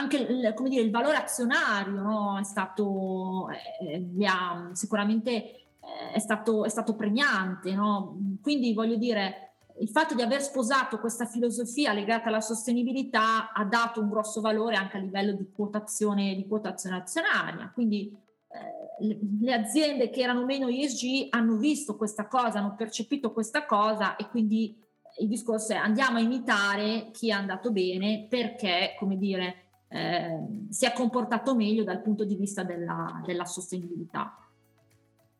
anche 0.00 0.16
il, 0.16 0.54
dire, 0.68 0.82
il 0.82 0.90
valore 0.90 1.16
azionario 1.16 2.00
no? 2.02 2.38
è 2.38 2.44
stato, 2.44 3.48
eh, 3.80 4.26
ha, 4.26 4.70
sicuramente 4.72 5.32
eh, 5.32 6.12
è, 6.14 6.18
stato, 6.18 6.64
è 6.64 6.68
stato 6.68 6.94
premiante, 6.94 7.74
no? 7.74 8.16
quindi 8.42 8.72
voglio 8.72 8.96
dire, 8.96 9.50
il 9.80 9.88
fatto 9.88 10.14
di 10.14 10.22
aver 10.22 10.42
sposato 10.42 10.98
questa 10.98 11.26
filosofia 11.26 11.92
legata 11.92 12.28
alla 12.28 12.40
sostenibilità 12.40 13.52
ha 13.52 13.64
dato 13.64 14.00
un 14.00 14.10
grosso 14.10 14.40
valore 14.40 14.76
anche 14.76 14.96
a 14.96 15.00
livello 15.00 15.32
di 15.32 15.50
quotazione, 15.52 16.34
di 16.34 16.46
quotazione 16.46 16.96
azionaria. 16.96 17.70
Quindi 17.72 18.14
eh, 18.48 19.18
le 19.40 19.54
aziende 19.54 20.10
che 20.10 20.20
erano 20.20 20.44
meno 20.44 20.68
ESG 20.68 21.28
hanno 21.30 21.56
visto 21.56 21.96
questa 21.96 22.26
cosa, 22.26 22.58
hanno 22.58 22.74
percepito 22.76 23.32
questa 23.32 23.64
cosa 23.64 24.16
e 24.16 24.28
quindi 24.28 24.76
il 25.20 25.28
discorso 25.28 25.72
è 25.72 25.76
andiamo 25.76 26.18
a 26.18 26.20
imitare 26.20 27.10
chi 27.12 27.28
è 27.28 27.32
andato 27.32 27.70
bene 27.72 28.26
perché, 28.28 28.94
come 28.98 29.16
dire, 29.16 29.69
eh, 29.92 30.38
si 30.68 30.86
è 30.86 30.92
comportato 30.92 31.54
meglio 31.54 31.82
dal 31.82 32.00
punto 32.00 32.24
di 32.24 32.36
vista 32.36 32.62
della, 32.62 33.20
della 33.24 33.44
sostenibilità. 33.44 34.36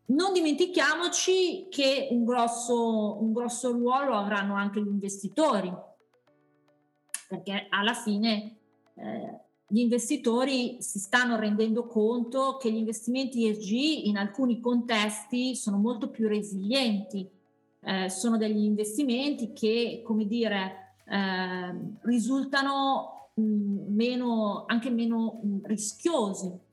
Non 0.06 0.32
dimentichiamoci 0.32 1.68
che 1.70 2.08
un 2.10 2.24
grosso, 2.24 3.22
un 3.22 3.32
grosso 3.32 3.70
ruolo 3.70 4.16
avranno 4.16 4.54
anche 4.54 4.82
gli 4.82 4.88
investitori, 4.88 5.72
perché 7.28 7.66
alla 7.70 7.94
fine 7.94 8.56
eh, 8.94 9.40
gli 9.68 9.78
investitori 9.78 10.82
si 10.82 10.98
stanno 10.98 11.36
rendendo 11.36 11.86
conto 11.86 12.56
che 12.56 12.72
gli 12.72 12.78
investimenti 12.78 13.48
ESG 13.48 14.06
in 14.06 14.16
alcuni 14.16 14.58
contesti 14.58 15.54
sono 15.54 15.76
molto 15.76 16.10
più 16.10 16.26
resilienti, 16.26 17.30
eh, 17.82 18.10
sono 18.10 18.36
degli 18.36 18.64
investimenti 18.64 19.52
che, 19.52 20.02
come 20.04 20.26
dire, 20.26 20.96
eh, 21.06 21.72
risultano 22.00 23.19
meno, 23.34 24.64
anche 24.66 24.90
meno 24.90 25.40
rischiosi 25.64 26.68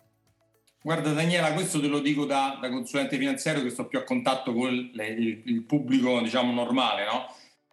Guarda 0.88 1.12
Daniela, 1.12 1.52
questo 1.52 1.82
te 1.82 1.88
lo 1.88 2.00
dico 2.00 2.24
da, 2.24 2.60
da 2.62 2.70
consulente 2.70 3.18
finanziario 3.18 3.62
che 3.62 3.72
sto 3.72 3.88
più 3.88 4.00
a 4.00 4.04
contatto 4.04 4.54
con 4.54 4.74
il, 4.74 5.44
il, 5.44 5.64
pubblico, 5.64 6.22
diciamo, 6.22 6.54
normale, 6.54 7.04
no? 7.04 7.26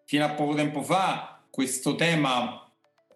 Fino 0.04 0.24
a 0.24 0.30
poco 0.30 0.54
tempo 0.54 0.82
fa 0.82 1.40
questo 1.48 1.94
tema 1.94 2.68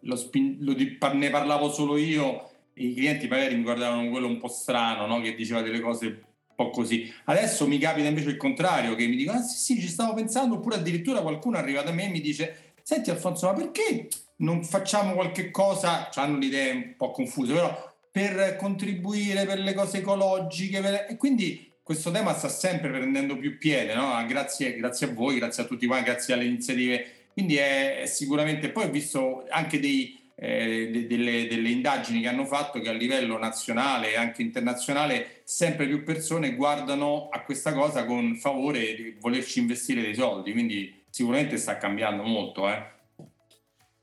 lo, 0.03 0.31
lo, 0.61 0.75
ne 1.15 1.31
parlavo 1.31 1.73
solo 1.73 1.97
io 1.97 2.49
i 2.75 2.95
clienti 2.95 3.27
magari 3.27 3.57
mi 3.57 3.65
guardavano 3.65 4.09
quello 4.09 4.29
un 4.29 4.39
po' 4.39 4.47
strano, 4.47 5.07
no? 5.07 5.21
Che 5.21 5.35
diceva 5.35 5.63
delle 5.63 5.81
cose 5.81 6.07
un 6.07 6.55
po' 6.55 6.71
così. 6.71 7.13
Adesso 7.25 7.67
mi 7.67 7.79
capita 7.79 8.07
invece 8.07 8.29
il 8.29 8.37
contrario, 8.37 8.95
che 8.95 9.05
mi 9.09 9.17
dicono, 9.17 9.39
ah 9.39 9.43
sì 9.43 9.57
sì, 9.75 9.81
ci 9.81 9.89
stavo 9.89 10.15
pensando, 10.15 10.55
oppure 10.55 10.77
addirittura 10.77 11.23
qualcuno 11.23 11.57
arriva 11.57 11.83
da 11.83 11.91
me 11.91 12.05
e 12.05 12.11
mi 12.11 12.21
dice, 12.21 12.75
senti 12.85 13.11
Alfonso, 13.11 13.47
ma 13.47 13.55
perché 13.55 14.07
non 14.39 14.65
facciamo 14.65 15.15
qualche 15.15 15.51
cosa, 15.51 16.11
hanno 16.15 16.39
le 16.39 16.47
idee 16.47 16.73
un 16.73 16.95
po' 16.97 17.11
confuse, 17.11 17.53
però 17.53 17.93
per 18.11 18.57
contribuire 18.57 19.47
per 19.47 19.59
le 19.61 19.75
cose 19.75 19.99
ecologiche 19.99 20.81
per... 20.81 21.07
e 21.09 21.17
quindi 21.17 21.73
questo 21.83 22.11
tema 22.11 22.35
sta 22.35 22.49
sempre 22.49 22.91
prendendo 22.91 23.39
più 23.39 23.57
piede, 23.57 23.95
no? 23.95 24.23
grazie, 24.27 24.77
grazie, 24.77 25.09
a 25.09 25.13
voi, 25.13 25.39
grazie 25.39 25.63
a 25.63 25.67
tutti 25.67 25.87
quanti, 25.87 26.11
grazie 26.11 26.35
alle 26.35 26.45
iniziative. 26.45 27.07
Quindi 27.33 27.57
è, 27.57 28.01
è 28.01 28.07
sicuramente, 28.07 28.69
poi 28.69 28.85
ho 28.85 28.91
visto 28.91 29.47
anche 29.49 29.81
dei, 29.81 30.19
eh, 30.35 30.91
de, 30.93 31.07
delle, 31.07 31.47
delle, 31.47 31.71
indagini 31.71 32.21
che 32.21 32.29
hanno 32.29 32.45
fatto 32.45 32.81
che 32.81 32.91
a 32.91 32.93
livello 32.93 33.39
nazionale 33.39 34.13
e 34.13 34.17
anche 34.17 34.43
internazionale 34.43 35.41
sempre 35.45 35.87
più 35.87 36.03
persone 36.05 36.55
guardano 36.55 37.29
a 37.31 37.41
questa 37.41 37.73
cosa 37.73 38.05
con 38.05 38.37
favore 38.37 38.95
di 38.95 39.17
volerci 39.19 39.61
investire 39.61 40.03
dei 40.03 40.15
soldi, 40.15 40.53
quindi 40.53 41.05
sicuramente 41.09 41.57
sta 41.57 41.79
cambiando 41.79 42.23
molto. 42.23 42.69
Eh. 42.69 42.97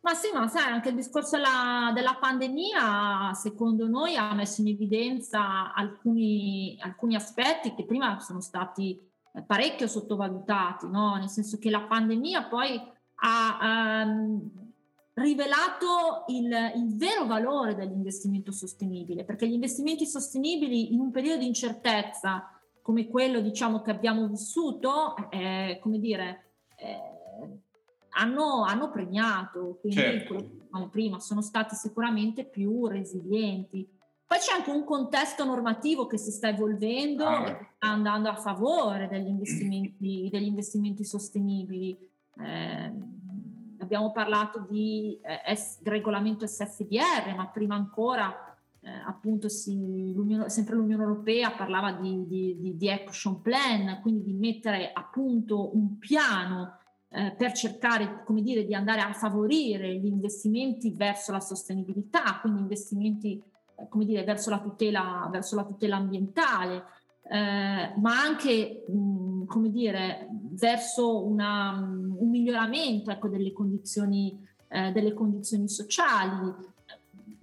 Ma 0.06 0.13
sì, 0.13 0.30
ma 0.32 0.48
sai, 0.48 0.72
anche 0.72 0.89
il 0.89 0.96
discorso 0.96 1.36
della, 1.36 1.91
della, 1.91 2.15
pandemia, 2.20 3.34
secondo 3.34 3.88
noi, 3.88 4.15
ha 4.15 4.36
messo 4.36 4.62
in 4.62 4.68
evidenza 4.68 5.74
alcuni, 5.74 6.78
alcuni 6.80 7.15
aspetti 7.15 7.74
che 7.74 7.86
prima 7.86 8.20
sono 8.20 8.39
stati 8.39 9.02
eh, 9.34 9.41
parecchio 9.41 9.88
sottovalutati, 9.88 10.88
no? 10.88 11.15
nel 11.15 11.30
senso 11.30 11.58
che 11.58 11.72
la 11.72 11.88
pandemia 11.88 12.44
poi 12.44 12.80
ha 13.15 14.04
um, 14.06 14.48
rivelato 15.15 16.26
il, 16.28 16.54
il, 16.76 16.96
vero 16.96 17.26
valore 17.26 17.74
dell'investimento 17.74 18.52
sostenibile, 18.52 19.24
perché 19.24 19.48
gli 19.48 19.54
investimenti 19.54 20.06
sostenibili 20.06 20.94
in 20.94 21.00
un 21.00 21.10
periodo 21.10 21.39
di 21.39 21.48
incertezza 21.48 22.48
come 22.84 23.08
quello 23.08 23.39
diciamo, 23.39 23.82
che 23.82 23.89
abbiamo 23.89 24.28
vissuto, 24.28 25.15
eh, 25.32 25.80
come 25.82 25.98
dire, 25.98 26.52
eh, 26.78 27.14
hanno, 28.17 28.63
hanno 28.63 28.89
premiato, 28.89 29.78
quindi 29.82 29.99
certo. 29.99 30.65
come 30.69 30.89
prima 30.89 31.19
sono 31.19 31.41
stati 31.41 31.75
sicuramente 31.75 32.45
più 32.45 32.88
resilienti. 32.88 33.88
Poi 34.28 34.38
c'è 34.39 34.54
anche 34.54 34.71
un 34.71 34.84
contesto 34.84 35.45
normativo 35.45 36.08
che 36.08 36.17
si 36.17 36.32
sta 36.32 36.49
evolvendo 36.49 37.25
ah. 37.25 37.47
e 37.47 37.69
sta 37.75 37.88
andando 37.88 38.30
a 38.30 38.36
favore 38.36 39.08
degli 39.08 39.28
investimenti, 39.28 40.30
degli 40.32 40.47
investimenti 40.47 41.04
sostenibili. 41.04 41.97
Eh, 42.38 42.93
abbiamo 43.80 44.12
parlato 44.12 44.65
di 44.69 45.19
eh, 45.21 45.56
S, 45.56 45.82
regolamento 45.84 46.47
SFDR, 46.47 47.36
ma 47.36 47.47
prima 47.47 47.75
ancora 47.75 48.34
eh, 48.80 48.89
appunto 49.06 49.49
si, 49.49 50.13
l'Unione, 50.13 50.49
sempre 50.49 50.75
l'Unione 50.75 51.04
Europea 51.04 51.51
parlava 51.51 51.91
di, 51.91 52.25
di, 52.25 52.58
di, 52.60 52.78
di, 52.78 52.89
action 52.89 53.41
plan, 53.41 53.99
quindi 54.01 54.23
di 54.23 54.34
mettere 54.34 54.91
a 54.91 55.04
punto 55.04 55.75
un 55.75 55.97
piano 55.99 56.80
eh, 57.15 57.32
per 57.38 57.54
cercare, 57.54 58.23
come 58.25 58.41
dire, 58.41 58.65
di 58.65 58.75
andare 58.75 58.99
a 58.99 59.13
favorire 59.13 59.95
gli 59.95 60.08
investimenti 60.08 60.91
verso 60.91 61.32
la 61.32 61.39
sostenibilità, 61.39 62.39
quindi 62.41 62.60
investimenti, 62.60 63.41
eh, 63.78 63.88
come 63.88 64.04
dire, 64.04 64.25
verso 64.25 64.49
la 64.49 64.60
tutela, 64.60 65.30
verso 65.32 65.56
la 65.56 65.63
tutela 65.63 65.95
ambientale, 65.95 66.84
eh, 67.23 67.93
ma 67.95 68.21
anche, 68.21 68.84
mh, 68.86 69.45
come 69.45 69.71
dire, 69.71 70.28
verso 70.51 71.25
una, 71.25 71.71
un 71.80 72.30
miglioramento 72.30 73.12
ecco, 73.12 73.30
delle, 73.30 73.54
condizioni, 73.54 74.45
eh, 74.67 74.91
delle 74.91 75.13
condizioni 75.13 75.70
sociali, 75.70 76.53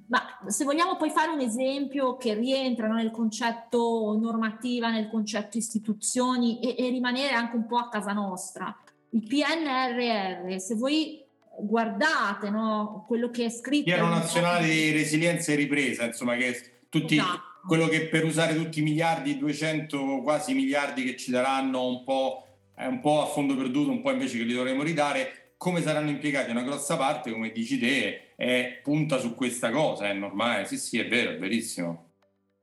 ma 0.09 0.21
se 0.49 0.65
vogliamo 0.65 0.97
poi 0.97 1.09
fare 1.09 1.31
un 1.31 1.41
esempio 1.41 2.19
che 2.19 2.35
rientra 2.35 2.87
no, 2.87 2.97
nel 2.97 3.11
concetto 3.11 4.15
normativa, 4.21 4.91
nel 4.91 5.09
concetto 5.09 5.57
istituzioni 5.57 6.61
e, 6.61 6.75
e, 6.77 6.91
rimanere 6.91 7.33
anche 7.33 7.57
un 7.57 7.67
po' 7.67 7.79
a 7.79 7.89
casa 7.89 8.13
nostra, 8.13 8.77
il 9.15 9.27
PNRR, 9.27 10.59
se 10.59 10.75
voi 10.75 11.23
guardate 11.59 12.51
no, 12.51 13.05
quello 13.07 13.31
che 13.31 13.47
è 13.47 13.51
scritto... 13.51 13.85
Piano 13.85 14.09
nazionale 14.09 14.67
di 14.67 14.91
resilienza 14.91 15.53
e 15.53 15.57
ripresa, 15.57 16.05
insomma, 16.05 16.37
che 16.37 16.85
tutti, 16.89 17.17
esatto. 17.17 17.67
quello 17.67 17.89
che 17.89 18.07
per 18.09 18.25
usare 18.25 18.55
tutti 18.55 18.81
i 18.81 18.83
miliardi, 18.83 19.39
200 19.39 20.21
quasi 20.23 20.55
miliardi 20.55 21.05
che 21.05 21.17
ci 21.17 21.31
daranno 21.31 21.87
un 21.87 22.05
po', 22.05 22.47
è 22.75 22.87
un 22.87 23.01
po' 23.01 23.23
a 23.23 23.27
fondo 23.27 23.55
perduto, 23.55 23.91
un 23.91 24.03
po' 24.03 24.13
invece 24.13 24.39
che 24.39 24.45
li 24.45 24.55
dovremo 24.55 24.83
ridare, 24.83 25.55
come 25.59 25.83
saranno 25.83 26.11
impiegati 26.11 26.51
una 26.51 26.63
grossa 26.63 26.97
parte, 26.97 27.31
come 27.31 27.53
dici 27.53 27.79
te, 27.79 28.35
è 28.35 28.81
punta 28.83 29.19
su 29.19 29.35
questa 29.35 29.71
cosa, 29.71 30.09
è 30.09 30.13
normale, 30.13 30.65
sì 30.65 30.79
sì 30.79 30.99
è 30.99 31.07
vero, 31.07 31.33
è 31.33 31.39
verissimo. 31.39 32.12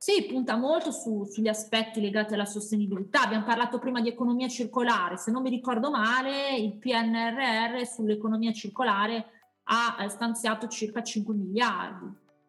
Sì, 0.02 0.24
punta 0.24 0.56
molto 0.56 0.92
su, 0.92 1.26
sugli 1.26 1.48
aspetti 1.48 2.00
legati 2.00 2.32
alla 2.32 2.46
sostenibilità. 2.46 3.20
Abbiamo 3.20 3.44
parlato 3.44 3.78
prima 3.78 4.00
di 4.00 4.08
economia 4.08 4.48
circolare. 4.48 5.18
Se 5.18 5.30
non 5.30 5.42
mi 5.42 5.50
ricordo 5.50 5.90
male, 5.90 6.56
il 6.56 6.72
PNRR 6.72 7.84
sull'economia 7.84 8.50
circolare 8.50 9.26
ha 9.64 10.08
stanziato 10.08 10.68
circa 10.68 11.02
5 11.02 11.34
miliardi. 11.34 12.06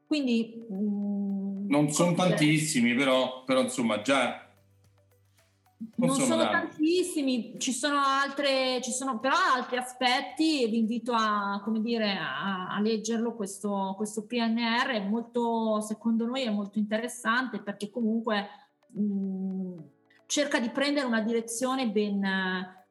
Quindi... 0.08 0.66
Mh, 0.70 0.76
mm, 0.76 1.68
non 1.68 1.90
sono 1.90 2.14
tantissimi, 2.14 2.96
però, 2.96 3.44
però 3.44 3.60
insomma 3.64 4.02
già 4.02 4.50
non, 5.96 6.10
non 6.10 6.16
sono, 6.20 6.42
sono 6.42 6.50
tantissimi, 6.50 7.56
ci 7.58 7.72
sono, 7.72 8.00
altre, 8.00 8.80
ci 8.82 8.92
sono 8.92 9.20
però 9.20 9.36
altri 9.56 9.78
aspetti 9.78 10.64
e 10.64 10.68
vi 10.68 10.78
invito 10.78 11.14
a, 11.14 11.60
come 11.64 11.82
dire, 11.82 12.18
a, 12.18 12.68
a 12.70 12.80
leggerlo 12.80 13.36
questo, 13.36 13.94
questo, 13.98 14.26
PNR, 14.26 14.90
è 14.90 15.08
molto, 15.08 15.82
secondo 15.82 16.26
noi 16.26 16.44
è 16.44 16.50
molto 16.50 16.80
interessante 16.80 17.60
perché 17.60 17.90
comunque 17.90 18.48
mh, 18.88 19.76
cerca 20.28 20.60
di 20.60 20.70
prendere 20.70 21.06
una 21.06 21.22
direzione 21.22 21.90
ben, 21.90 22.22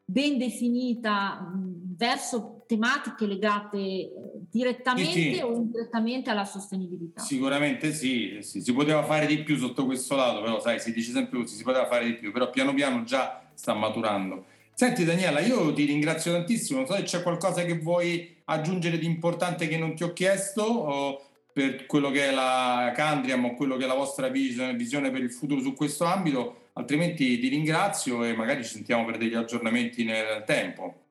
ben 0.04 0.38
definita 0.38 1.40
mh, 1.40 1.96
verso 1.96 2.59
tematiche 2.70 3.26
legate 3.26 3.78
eh, 3.78 4.10
direttamente 4.48 5.10
sì, 5.10 5.34
sì. 5.34 5.40
o 5.40 5.54
indirettamente 5.54 6.30
alla 6.30 6.44
sostenibilità. 6.44 7.20
Sicuramente 7.20 7.92
sì, 7.92 8.38
sì, 8.42 8.60
si 8.60 8.72
poteva 8.72 9.02
fare 9.02 9.26
di 9.26 9.42
più 9.42 9.56
sotto 9.56 9.84
questo 9.84 10.14
lato, 10.14 10.40
però 10.40 10.60
sai, 10.60 10.78
si 10.78 10.92
dice 10.92 11.10
sempre 11.10 11.40
così, 11.40 11.56
si 11.56 11.64
poteva 11.64 11.86
fare 11.86 12.04
di 12.04 12.14
più, 12.14 12.30
però 12.30 12.48
piano 12.48 12.72
piano 12.72 13.02
già 13.02 13.50
sta 13.54 13.74
maturando. 13.74 14.44
Senti 14.72 15.04
Daniela, 15.04 15.40
io 15.40 15.72
ti 15.72 15.84
ringrazio 15.84 16.30
tantissimo, 16.30 16.78
non 16.78 16.86
so 16.86 16.94
se 16.94 17.02
c'è 17.02 17.22
qualcosa 17.22 17.64
che 17.64 17.76
vuoi 17.76 18.36
aggiungere 18.44 18.98
di 18.98 19.06
importante 19.06 19.66
che 19.66 19.76
non 19.76 19.94
ti 19.96 20.04
ho 20.04 20.12
chiesto 20.12 21.24
per 21.52 21.86
quello 21.86 22.10
che 22.10 22.28
è 22.28 22.30
la 22.30 22.92
Candriam 22.94 23.44
o 23.46 23.54
quello 23.54 23.76
che 23.76 23.84
è 23.84 23.88
la 23.88 23.94
vostra 23.94 24.28
visione 24.28 25.10
per 25.10 25.22
il 25.22 25.32
futuro 25.32 25.60
su 25.60 25.74
questo 25.74 26.04
ambito, 26.04 26.68
altrimenti 26.74 27.40
ti 27.40 27.48
ringrazio 27.48 28.22
e 28.22 28.32
magari 28.34 28.62
ci 28.62 28.70
sentiamo 28.70 29.04
per 29.04 29.18
degli 29.18 29.34
aggiornamenti 29.34 30.04
nel 30.04 30.44
tempo. 30.46 31.08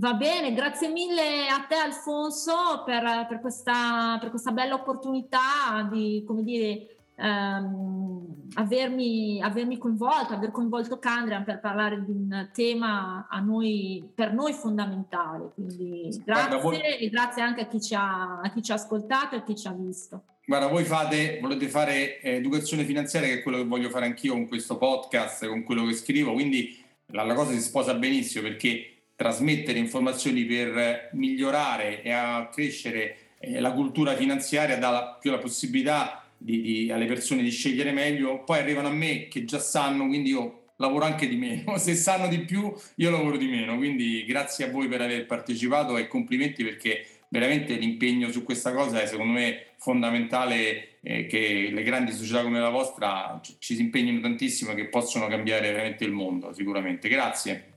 Va 0.00 0.14
bene, 0.14 0.54
grazie 0.54 0.88
mille 0.88 1.48
a 1.48 1.66
te 1.68 1.74
Alfonso 1.74 2.82
per, 2.86 3.26
per, 3.28 3.38
questa, 3.38 4.16
per 4.18 4.30
questa, 4.30 4.50
bella 4.50 4.72
opportunità 4.72 5.86
di, 5.92 6.24
come 6.26 6.42
dire, 6.42 6.86
ehm, 7.16 8.48
avermi, 8.54 9.42
avermi 9.42 9.76
coinvolto, 9.76 10.32
aver 10.32 10.52
coinvolto 10.52 10.98
Candrian 10.98 11.44
per 11.44 11.60
parlare 11.60 12.02
di 12.02 12.12
un 12.12 12.48
tema 12.54 13.28
noi, 13.44 14.10
per 14.14 14.32
noi 14.32 14.54
fondamentale. 14.54 15.50
Quindi 15.52 16.22
grazie 16.24 16.48
Guarda, 16.48 16.56
voi... 16.56 16.80
e 16.80 17.10
grazie 17.10 17.42
anche 17.42 17.60
a 17.60 17.66
chi, 17.66 17.94
ha, 17.94 18.40
a 18.40 18.50
chi, 18.50 18.62
ci 18.62 18.72
ha, 18.72 18.76
ascoltato 18.76 19.34
e 19.34 19.38
a 19.40 19.42
chi 19.42 19.54
ci 19.54 19.66
ha 19.66 19.72
visto. 19.72 20.22
Guarda, 20.46 20.68
voi 20.68 20.84
fate, 20.84 21.40
volete 21.42 21.68
fare 21.68 22.22
educazione 22.22 22.84
finanziaria, 22.84 23.28
che 23.28 23.40
è 23.40 23.42
quello 23.42 23.58
che 23.58 23.66
voglio 23.66 23.90
fare 23.90 24.06
anch'io 24.06 24.32
con 24.32 24.48
questo 24.48 24.78
podcast, 24.78 25.46
con 25.46 25.62
quello 25.62 25.84
che 25.84 25.92
scrivo, 25.92 26.32
quindi 26.32 26.82
la, 27.08 27.22
la 27.22 27.34
cosa 27.34 27.52
si 27.52 27.60
sposa 27.60 27.92
benissimo 27.92 28.48
perché 28.48 28.89
trasmettere 29.20 29.78
informazioni 29.78 30.46
per 30.46 31.10
migliorare 31.12 32.02
e 32.02 32.10
accrescere 32.10 33.16
eh, 33.38 33.60
la 33.60 33.70
cultura 33.72 34.16
finanziaria 34.16 34.78
dà 34.78 35.18
più 35.20 35.30
la 35.30 35.36
possibilità 35.36 36.24
di, 36.38 36.62
di, 36.62 36.90
alle 36.90 37.04
persone 37.04 37.42
di 37.42 37.50
scegliere 37.50 37.92
meglio, 37.92 38.42
poi 38.44 38.60
arrivano 38.60 38.88
a 38.88 38.92
me 38.92 39.28
che 39.28 39.44
già 39.44 39.58
sanno, 39.58 40.06
quindi 40.06 40.30
io 40.30 40.68
lavoro 40.76 41.04
anche 41.04 41.28
di 41.28 41.36
meno, 41.36 41.76
se 41.76 41.96
sanno 41.96 42.28
di 42.28 42.38
più 42.38 42.72
io 42.94 43.10
lavoro 43.10 43.36
di 43.36 43.46
meno, 43.46 43.76
quindi 43.76 44.24
grazie 44.24 44.64
a 44.64 44.70
voi 44.70 44.88
per 44.88 45.02
aver 45.02 45.26
partecipato 45.26 45.98
e 45.98 46.08
complimenti 46.08 46.64
perché 46.64 47.04
veramente 47.28 47.74
l'impegno 47.74 48.30
su 48.30 48.42
questa 48.42 48.72
cosa 48.72 49.02
è 49.02 49.06
secondo 49.06 49.34
me 49.34 49.66
fondamentale 49.76 50.98
eh, 51.02 51.26
che 51.26 51.68
le 51.70 51.82
grandi 51.82 52.12
società 52.12 52.42
come 52.42 52.58
la 52.58 52.70
vostra 52.70 53.38
ci 53.58 53.74
si 53.74 53.82
impegnino 53.82 54.18
tantissimo 54.20 54.70
e 54.70 54.76
che 54.76 54.86
possono 54.86 55.26
cambiare 55.26 55.70
veramente 55.70 56.04
il 56.04 56.12
mondo 56.12 56.54
sicuramente. 56.54 57.10
Grazie. 57.10 57.69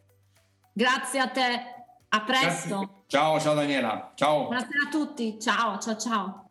Grazie 0.74 1.20
a 1.20 1.28
te, 1.28 1.86
a 2.10 2.22
presto. 2.22 2.78
Grazie. 2.78 3.04
Ciao, 3.08 3.40
ciao 3.40 3.54
Daniela, 3.54 4.12
ciao. 4.16 4.46
Buonasera 4.46 4.88
a 4.88 4.90
tutti, 4.90 5.40
ciao, 5.40 5.78
ciao, 5.78 5.98
ciao. 5.98 6.43